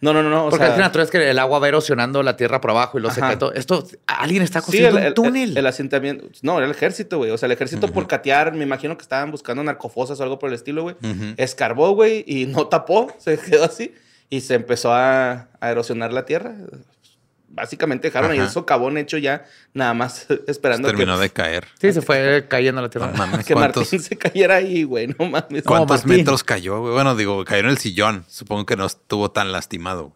[0.00, 0.46] No, no, no, no.
[0.46, 2.98] o Porque sea, es natural es que el agua va erosionando la tierra por abajo
[2.98, 3.52] y lo todo.
[3.54, 5.50] Esto, alguien está construyendo el, el- un túnel.
[5.52, 6.26] el- el asentamiento.
[6.42, 7.30] No, era el ejército, güey.
[7.30, 10.48] O sea, el ejército por catear, me imagino que estaban buscando narcofosas o algo por
[10.50, 10.96] el estilo, güey.
[11.38, 13.94] Escarbó, güey, y no tapó, se quedó así.
[14.28, 16.54] Y se empezó a, a erosionar la tierra.
[17.56, 18.46] Básicamente dejaron ahí Ajá.
[18.46, 19.44] el socavón hecho ya,
[19.74, 21.66] nada más esperando Terminó que, de caer.
[21.80, 23.08] sí, se fue cayendo la tierra.
[23.10, 23.44] No mames.
[23.46, 25.08] que ¿Cuántos, Martín se cayera ahí, güey.
[25.08, 25.64] No mames.
[25.64, 26.18] ¿cuántos Martín.
[26.18, 26.92] metros cayó, güey?
[26.92, 28.24] Bueno, digo, cayó en el sillón.
[28.28, 30.14] Supongo que no estuvo tan lastimado.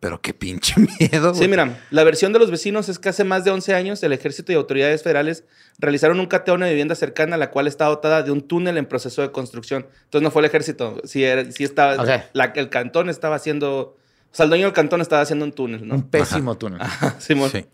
[0.00, 1.42] Pero qué pinche miedo, güey.
[1.42, 4.12] Sí, mira, la versión de los vecinos es que hace más de 11 años el
[4.12, 5.42] ejército y autoridades federales
[5.80, 8.86] realizaron un cateo a una vivienda cercana, la cual está dotada de un túnel en
[8.86, 9.88] proceso de construcción.
[10.04, 12.08] Entonces no fue el ejército, sí, era, sí estaba, Ok.
[12.32, 13.96] la- el cantón estaba haciendo,
[14.30, 15.94] o sea, el dueño del cantón estaba haciendo un túnel, ¿no?
[15.96, 16.80] Un pésimo túnel.
[16.80, 17.50] Ajá, Simón.
[17.50, 17.66] Sí.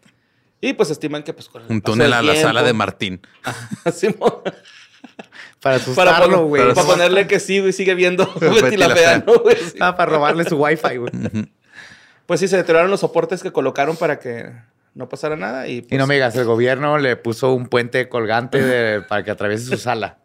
[0.61, 2.63] Y pues estiman que pues con el Un paso túnel del a la tiempo- sala
[2.63, 3.21] de Martín.
[3.93, 4.33] Simón.
[5.61, 6.73] Para asustarlo, güey.
[6.75, 9.19] para ponerle que sí, güey, sigue viendo Betty la fea.
[9.27, 9.57] ¿no, güey?
[9.57, 9.77] Sí.
[9.81, 11.13] Ah, para robarle su wifi, güey.
[12.27, 14.51] Pues sí, se deterioraron los soportes que colocaron para que
[14.95, 18.09] no pasara nada y Y pues, no me digas, el gobierno le puso un puente
[18.09, 20.19] colgante de- para que atraviese su sala.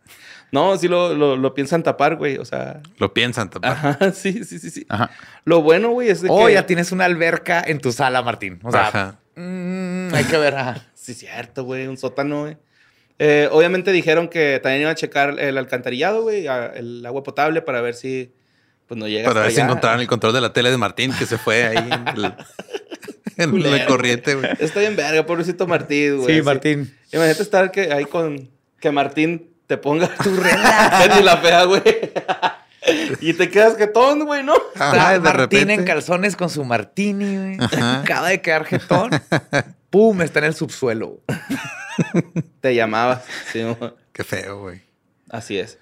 [0.51, 2.81] No, sí lo, lo, lo piensan tapar, güey, o sea...
[2.97, 3.71] Lo piensan tapar.
[3.71, 4.85] Ajá, sí, sí, sí, sí.
[4.89, 5.09] Ajá.
[5.45, 6.53] Lo bueno, güey, es de O que...
[6.53, 8.59] ya tienes una alberca en tu sala, Martín.
[8.63, 9.19] O sea, Ajá.
[9.35, 10.55] mm, hay que ver.
[10.55, 10.85] ajá.
[10.99, 12.57] Sí, cierto, güey, un sótano, güey.
[13.17, 16.45] Eh, obviamente dijeron que también iban a checar el alcantarillado, güey,
[16.75, 18.31] el agua potable para ver si
[18.85, 19.65] pues no llega Para ver si allá.
[19.69, 22.33] encontraron el control de la tele de Martín que se fue ahí en, el-
[23.37, 24.49] en la corriente, güey.
[24.59, 26.27] Está bien verga, pobrecito Martín, güey.
[26.27, 26.41] Sí, así.
[26.43, 26.95] Martín.
[27.11, 31.83] Imagínate estar que ahí con que Martín te ponga tu relaja y la fea, güey.
[33.21, 34.55] y te quedas jetón, güey, ¿no?
[34.73, 35.73] Ajá, Está de Martín repente.
[35.75, 37.57] en calzones con su martini, güey.
[37.79, 39.11] Acaba de quedar jetón.
[39.91, 41.19] Pum, está en el subsuelo.
[42.61, 43.23] Te llamabas.
[43.53, 43.63] Sí.
[44.11, 44.81] Qué feo, güey.
[45.29, 45.77] así es.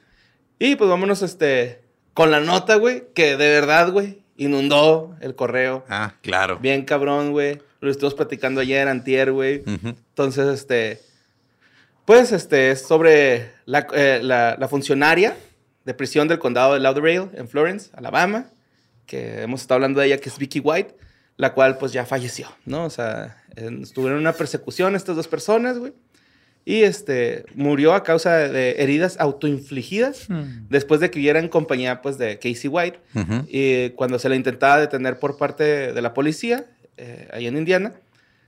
[0.59, 1.81] Y pues vámonos este
[2.13, 5.85] con la nota, güey, que de verdad, güey, inundó el correo.
[5.87, 6.57] Ah, claro.
[6.59, 7.61] Bien cabrón, güey.
[7.79, 9.63] Lo estuvimos platicando ayer, antier, güey.
[9.65, 10.99] Entonces, este,
[12.07, 15.35] pues, este, es sobre la, eh, la- la funcionaria
[15.83, 18.45] de prisión del condado de Lauderdale en Florence, Alabama,
[19.05, 20.95] que hemos estado hablando de ella, que es Vicky White,
[21.35, 22.85] la cual, pues, ya falleció, ¿no?
[22.85, 25.91] O sea, en- estuvieron en una persecución estas dos personas, güey,
[26.63, 30.27] y, este, murió a causa de heridas autoinfligidas
[30.69, 32.99] después de que viviera en compañía, pues, de Casey White,
[33.49, 37.93] y cuando se le intentaba detener por parte de la policía, eh, ahí en Indiana,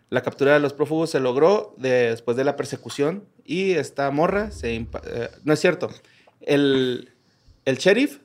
[0.09, 4.51] la captura de los prófugos se logró de- después de la persecución y esta morra
[4.51, 4.75] se...
[4.75, 4.87] eh,
[5.43, 5.89] no es cierto.
[6.41, 7.11] El,
[7.65, 8.19] el sheriff,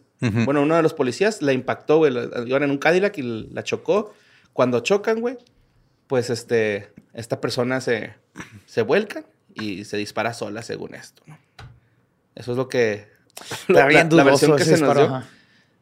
[0.46, 2.10] bueno, uno de los policías, la impactó, güey.
[2.12, 4.14] la- Iban en un Cadillac y la chocó.
[4.54, 5.36] Cuando chocan, güey,
[6.06, 8.14] pues este, esta persona se,
[8.66, 9.24] se vuelca
[9.54, 11.38] y se dispara sola, según esto, ¿no?
[12.34, 13.08] Eso es lo que...
[13.68, 15.04] Está bien dudoso versión que se nos dio.
[15.16, 15.28] ajá.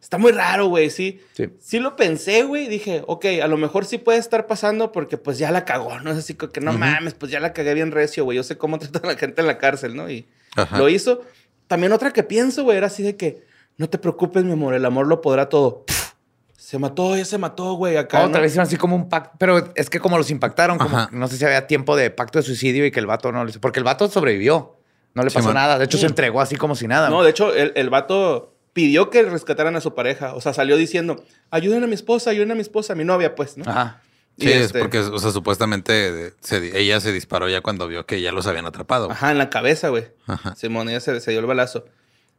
[0.03, 1.21] Está muy raro, güey, sí.
[1.33, 1.49] Sí.
[1.61, 2.67] Sí lo pensé, güey.
[2.69, 6.11] Dije, ok, a lo mejor sí puede estar pasando porque pues ya la cagó, ¿no?
[6.11, 8.37] Es así como que no mames, pues ya la cagué bien recio, güey.
[8.37, 10.11] Yo sé cómo tratan a la gente en la cárcel, ¿no?
[10.11, 10.27] Y
[10.57, 10.77] Ajá.
[10.77, 11.23] lo hizo.
[11.69, 13.45] También otra que pienso, güey, era así de que
[13.79, 15.85] no te preocupes, mi amor, el amor lo podrá todo.
[15.87, 16.13] Pff,
[16.59, 18.19] Se mató, ya se mató, güey, acá.
[18.25, 18.43] Otra ¿no?
[18.43, 21.37] vez hicieron así como un pacto, pero es que como los impactaron, como no sé
[21.39, 23.79] si había tiempo de pacto de suicidio y que el vato no lo hizo, porque
[23.81, 24.77] el vato sobrevivió,
[25.15, 25.55] no le Sí, pasó man.
[25.55, 27.09] nada, de hecho se entregó así como si nada.
[27.09, 30.35] No, de hecho, el, el vato pidió que rescataran a su pareja.
[30.35, 33.35] O sea, salió diciendo, ayuden a mi esposa, ayuden a mi esposa, a mi novia,
[33.35, 33.65] pues, ¿no?
[33.71, 34.01] Ajá.
[34.39, 38.07] Y Sí, es este- porque, o sea, supuestamente se ella se disparó ya cuando vio
[38.07, 39.11] que ya los habían atrapado.
[39.11, 40.07] Ajá, en la cabeza, güey.
[40.27, 40.55] Ajá.
[40.57, 41.85] Simón, ella se, se dio el balazo.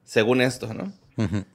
[0.04, 0.92] Según esto, ¿no?
[1.18, 1.46] Ujú.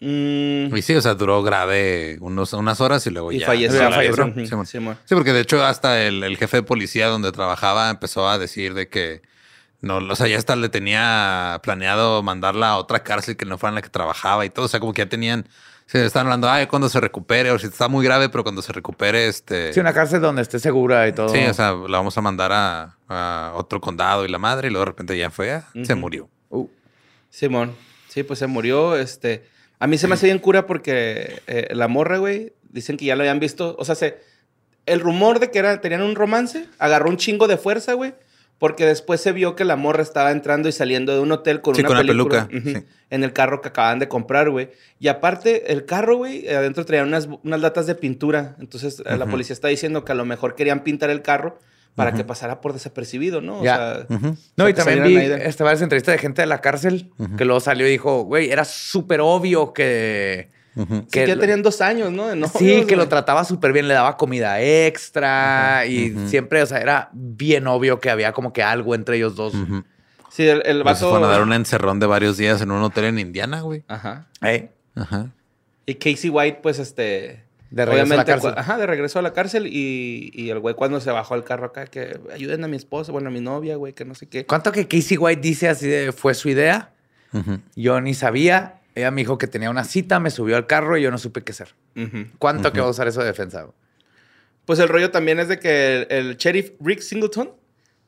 [0.00, 3.46] Mm, Y sí, o sea, duró grave unos, unas horas y luego y ya.
[3.46, 3.78] falleció.
[3.78, 4.32] ya falleció.
[4.46, 4.66] Simón.
[4.66, 4.98] Simón.
[5.04, 8.74] Sí, porque de hecho hasta el, el jefe de policía donde trabajaba empezó a decir
[8.74, 9.22] de que
[9.84, 13.70] no, o sea, ya hasta le tenía planeado mandarla a otra cárcel que no fuera
[13.70, 14.66] en la que trabajaba y todo.
[14.66, 15.46] O sea, como que ya tenían,
[15.86, 18.72] se están hablando, ay, cuando se recupere, o si está muy grave, pero cuando se
[18.72, 19.72] recupere, este.
[19.72, 21.28] Sí, una cárcel donde esté segura y todo.
[21.28, 24.70] Sí, o sea, la vamos a mandar a, a otro condado y la madre, y
[24.70, 26.28] luego de repente ya fue, ah, se murió.
[26.50, 26.68] Uh,
[27.30, 27.74] Simón.
[28.08, 28.96] Sí, pues se murió.
[28.96, 29.44] Este.
[29.80, 33.16] A mí se me hace bien cura porque eh, la morra, güey, dicen que ya
[33.16, 33.74] lo habían visto.
[33.78, 34.20] O sea, se,
[34.86, 38.14] el rumor de que era, tenían un romance agarró un chingo de fuerza, güey.
[38.58, 41.74] Porque después se vio que la morra estaba entrando y saliendo de un hotel con
[41.74, 42.86] Sí, una con película peluca, sí.
[43.10, 44.70] en el carro que acaban de comprar, güey.
[45.00, 48.56] Y aparte, el carro, güey, adentro traía unas, unas latas de pintura.
[48.60, 51.58] Entonces, eh, la policía está diciendo que a lo mejor querían pintar el carro
[51.96, 53.60] para que pasara por desapercibido, ¿no?
[53.60, 53.76] O Ya.
[54.08, 54.36] sea, Ujú.
[54.56, 57.44] No, O sea, y también vi este, varias entrevistas de gente de la cárcel que
[57.44, 60.50] luego salió y dijo, güey, era súper obvio que...
[61.10, 62.26] Que ya tenían dos años, ¿no?
[62.28, 66.78] De sí, que lo trataba súper bien, le daba comida extra y siempre, o sea,
[66.78, 69.52] era bien obvio que había como que algo entre ellos dos.
[70.30, 71.10] Sí, el, el Pues se vato...
[71.10, 73.84] fueron a dar un encerrón de varios días en un hotel en Indiana, güey.
[73.86, 74.26] Ajá.
[74.42, 74.70] ¿Eh?
[74.96, 75.30] Ajá.
[75.86, 77.44] Y Casey White, pues, este...
[77.70, 78.52] De regreso a la cárcel.
[78.54, 79.66] cu- Ajá, de regreso a la cárcel.
[79.68, 83.10] Y, y el güey cuando se bajó al carro acá, que ayuden a mi esposa,
[83.12, 84.46] bueno, a mi novia, güey, que no sé qué.
[84.46, 86.90] ¿Cuánto que Casey White dice así de fue su idea?
[87.74, 88.74] Yo ni sabía.
[88.94, 91.42] Ella me dijo que tenía una cita, me subió al carro y yo no supe
[91.42, 91.74] qué hacer.
[92.38, 93.66] ¿Cuánto que va a usar eso de defensa?
[94.64, 97.50] Pues el rollo también es de que el, el sheriff Rick Singleton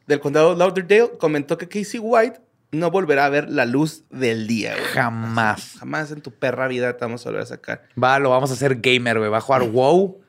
[0.07, 2.41] del condado de Lauderdale comentó que Casey White
[2.73, 4.87] no volverá a ver la luz del día, güey.
[4.87, 5.75] Jamás.
[5.79, 7.89] Jamás en tu perra vida te vamos a volver a sacar.
[8.03, 9.31] Va, lo vamos a hacer gamer, güey.
[9.31, 10.21] Va a jugar WoW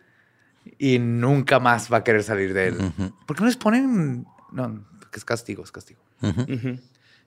[0.78, 2.78] y nunca más va a querer salir de él.
[2.78, 3.14] Ujú.
[3.26, 4.26] ¿Por qué no les ponen...?
[4.52, 6.02] No, que es castigo, es castigo.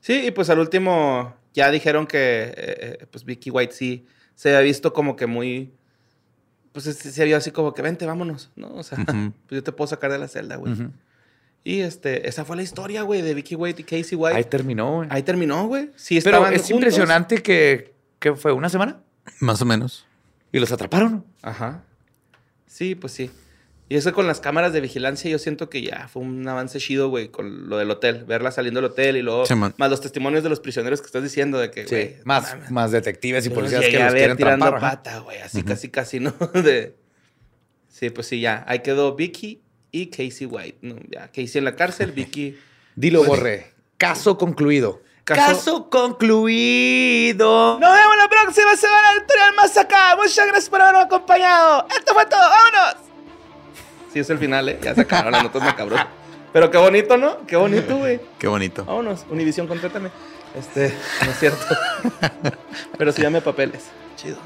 [0.01, 4.49] Sí, y pues al último ya dijeron que eh, eh, pues Vicky White sí se
[4.51, 5.73] había visto como que muy...
[6.73, 8.75] Pues se, se había así como que vente, vámonos, ¿no?
[8.75, 10.73] O sea, pues yo te puedo sacar de la celda, güey.
[10.73, 10.91] Ujú.
[11.63, 14.37] Y este, esa fue la historia, güey, de Vicky White y Casey White.
[14.37, 15.23] Ahí Ahí, terminó, güey.
[15.23, 15.91] terminó, güey.
[15.97, 16.71] Sí, Pero es juntos.
[16.71, 19.01] impresionante que, que fue una semana
[19.41, 20.07] Más o menos.
[20.53, 21.25] y los atraparon.
[21.43, 21.83] Ajá.
[22.67, 23.31] Sí, pues sí.
[23.91, 27.09] Y eso con las cámaras de vigilancia, yo siento que ya fue un avance chido,
[27.09, 28.25] güey, con lo del hotel.
[28.25, 29.45] Verla saliendo del hotel y luego...
[29.47, 32.17] Sí, más los testimonios de los prisioneros que estás diciendo de que, güey...
[32.25, 34.91] Más, más detectives y policías que los a ver quieren tirando trampar.
[35.03, 35.39] pata, güey.
[35.41, 36.31] Así casi, casi, ¿no?
[36.55, 36.97] De...
[37.89, 38.65] Sí, pues sí, ya.
[38.69, 39.61] Ahí quedó Vicky
[39.91, 40.79] y Casey White.
[40.83, 40.95] ¿no?
[41.11, 42.57] Ya, Casey en la cárcel, Vicky...
[42.95, 43.73] Dilo, Pues- borré.
[43.99, 45.03] Caso concluido.
[45.25, 47.79] Caso- Caso, concluido.
[47.81, 50.15] Nos vemos la próxima semana en Tutorial Más Acá.
[50.17, 51.87] Muchas gracias por habernos acompañado.
[51.99, 52.41] Esto fue todo.
[52.41, 53.10] ¡Vámonos!
[54.13, 54.79] Sí, es el final, ¿eh?
[54.83, 56.07] Ya se acabaron las notas macabrosas.
[56.53, 57.47] Pero qué bonito, ¿no?
[57.47, 58.21] Qué bonito, güey.
[58.39, 58.85] Qué bonito.
[58.85, 59.25] Vámonos.
[59.31, 60.11] Univisión, contrátame.
[60.59, 60.93] Este,
[61.25, 61.77] no es cierto.
[62.99, 63.85] Pero sí dame papeles.
[64.17, 64.39] Chido.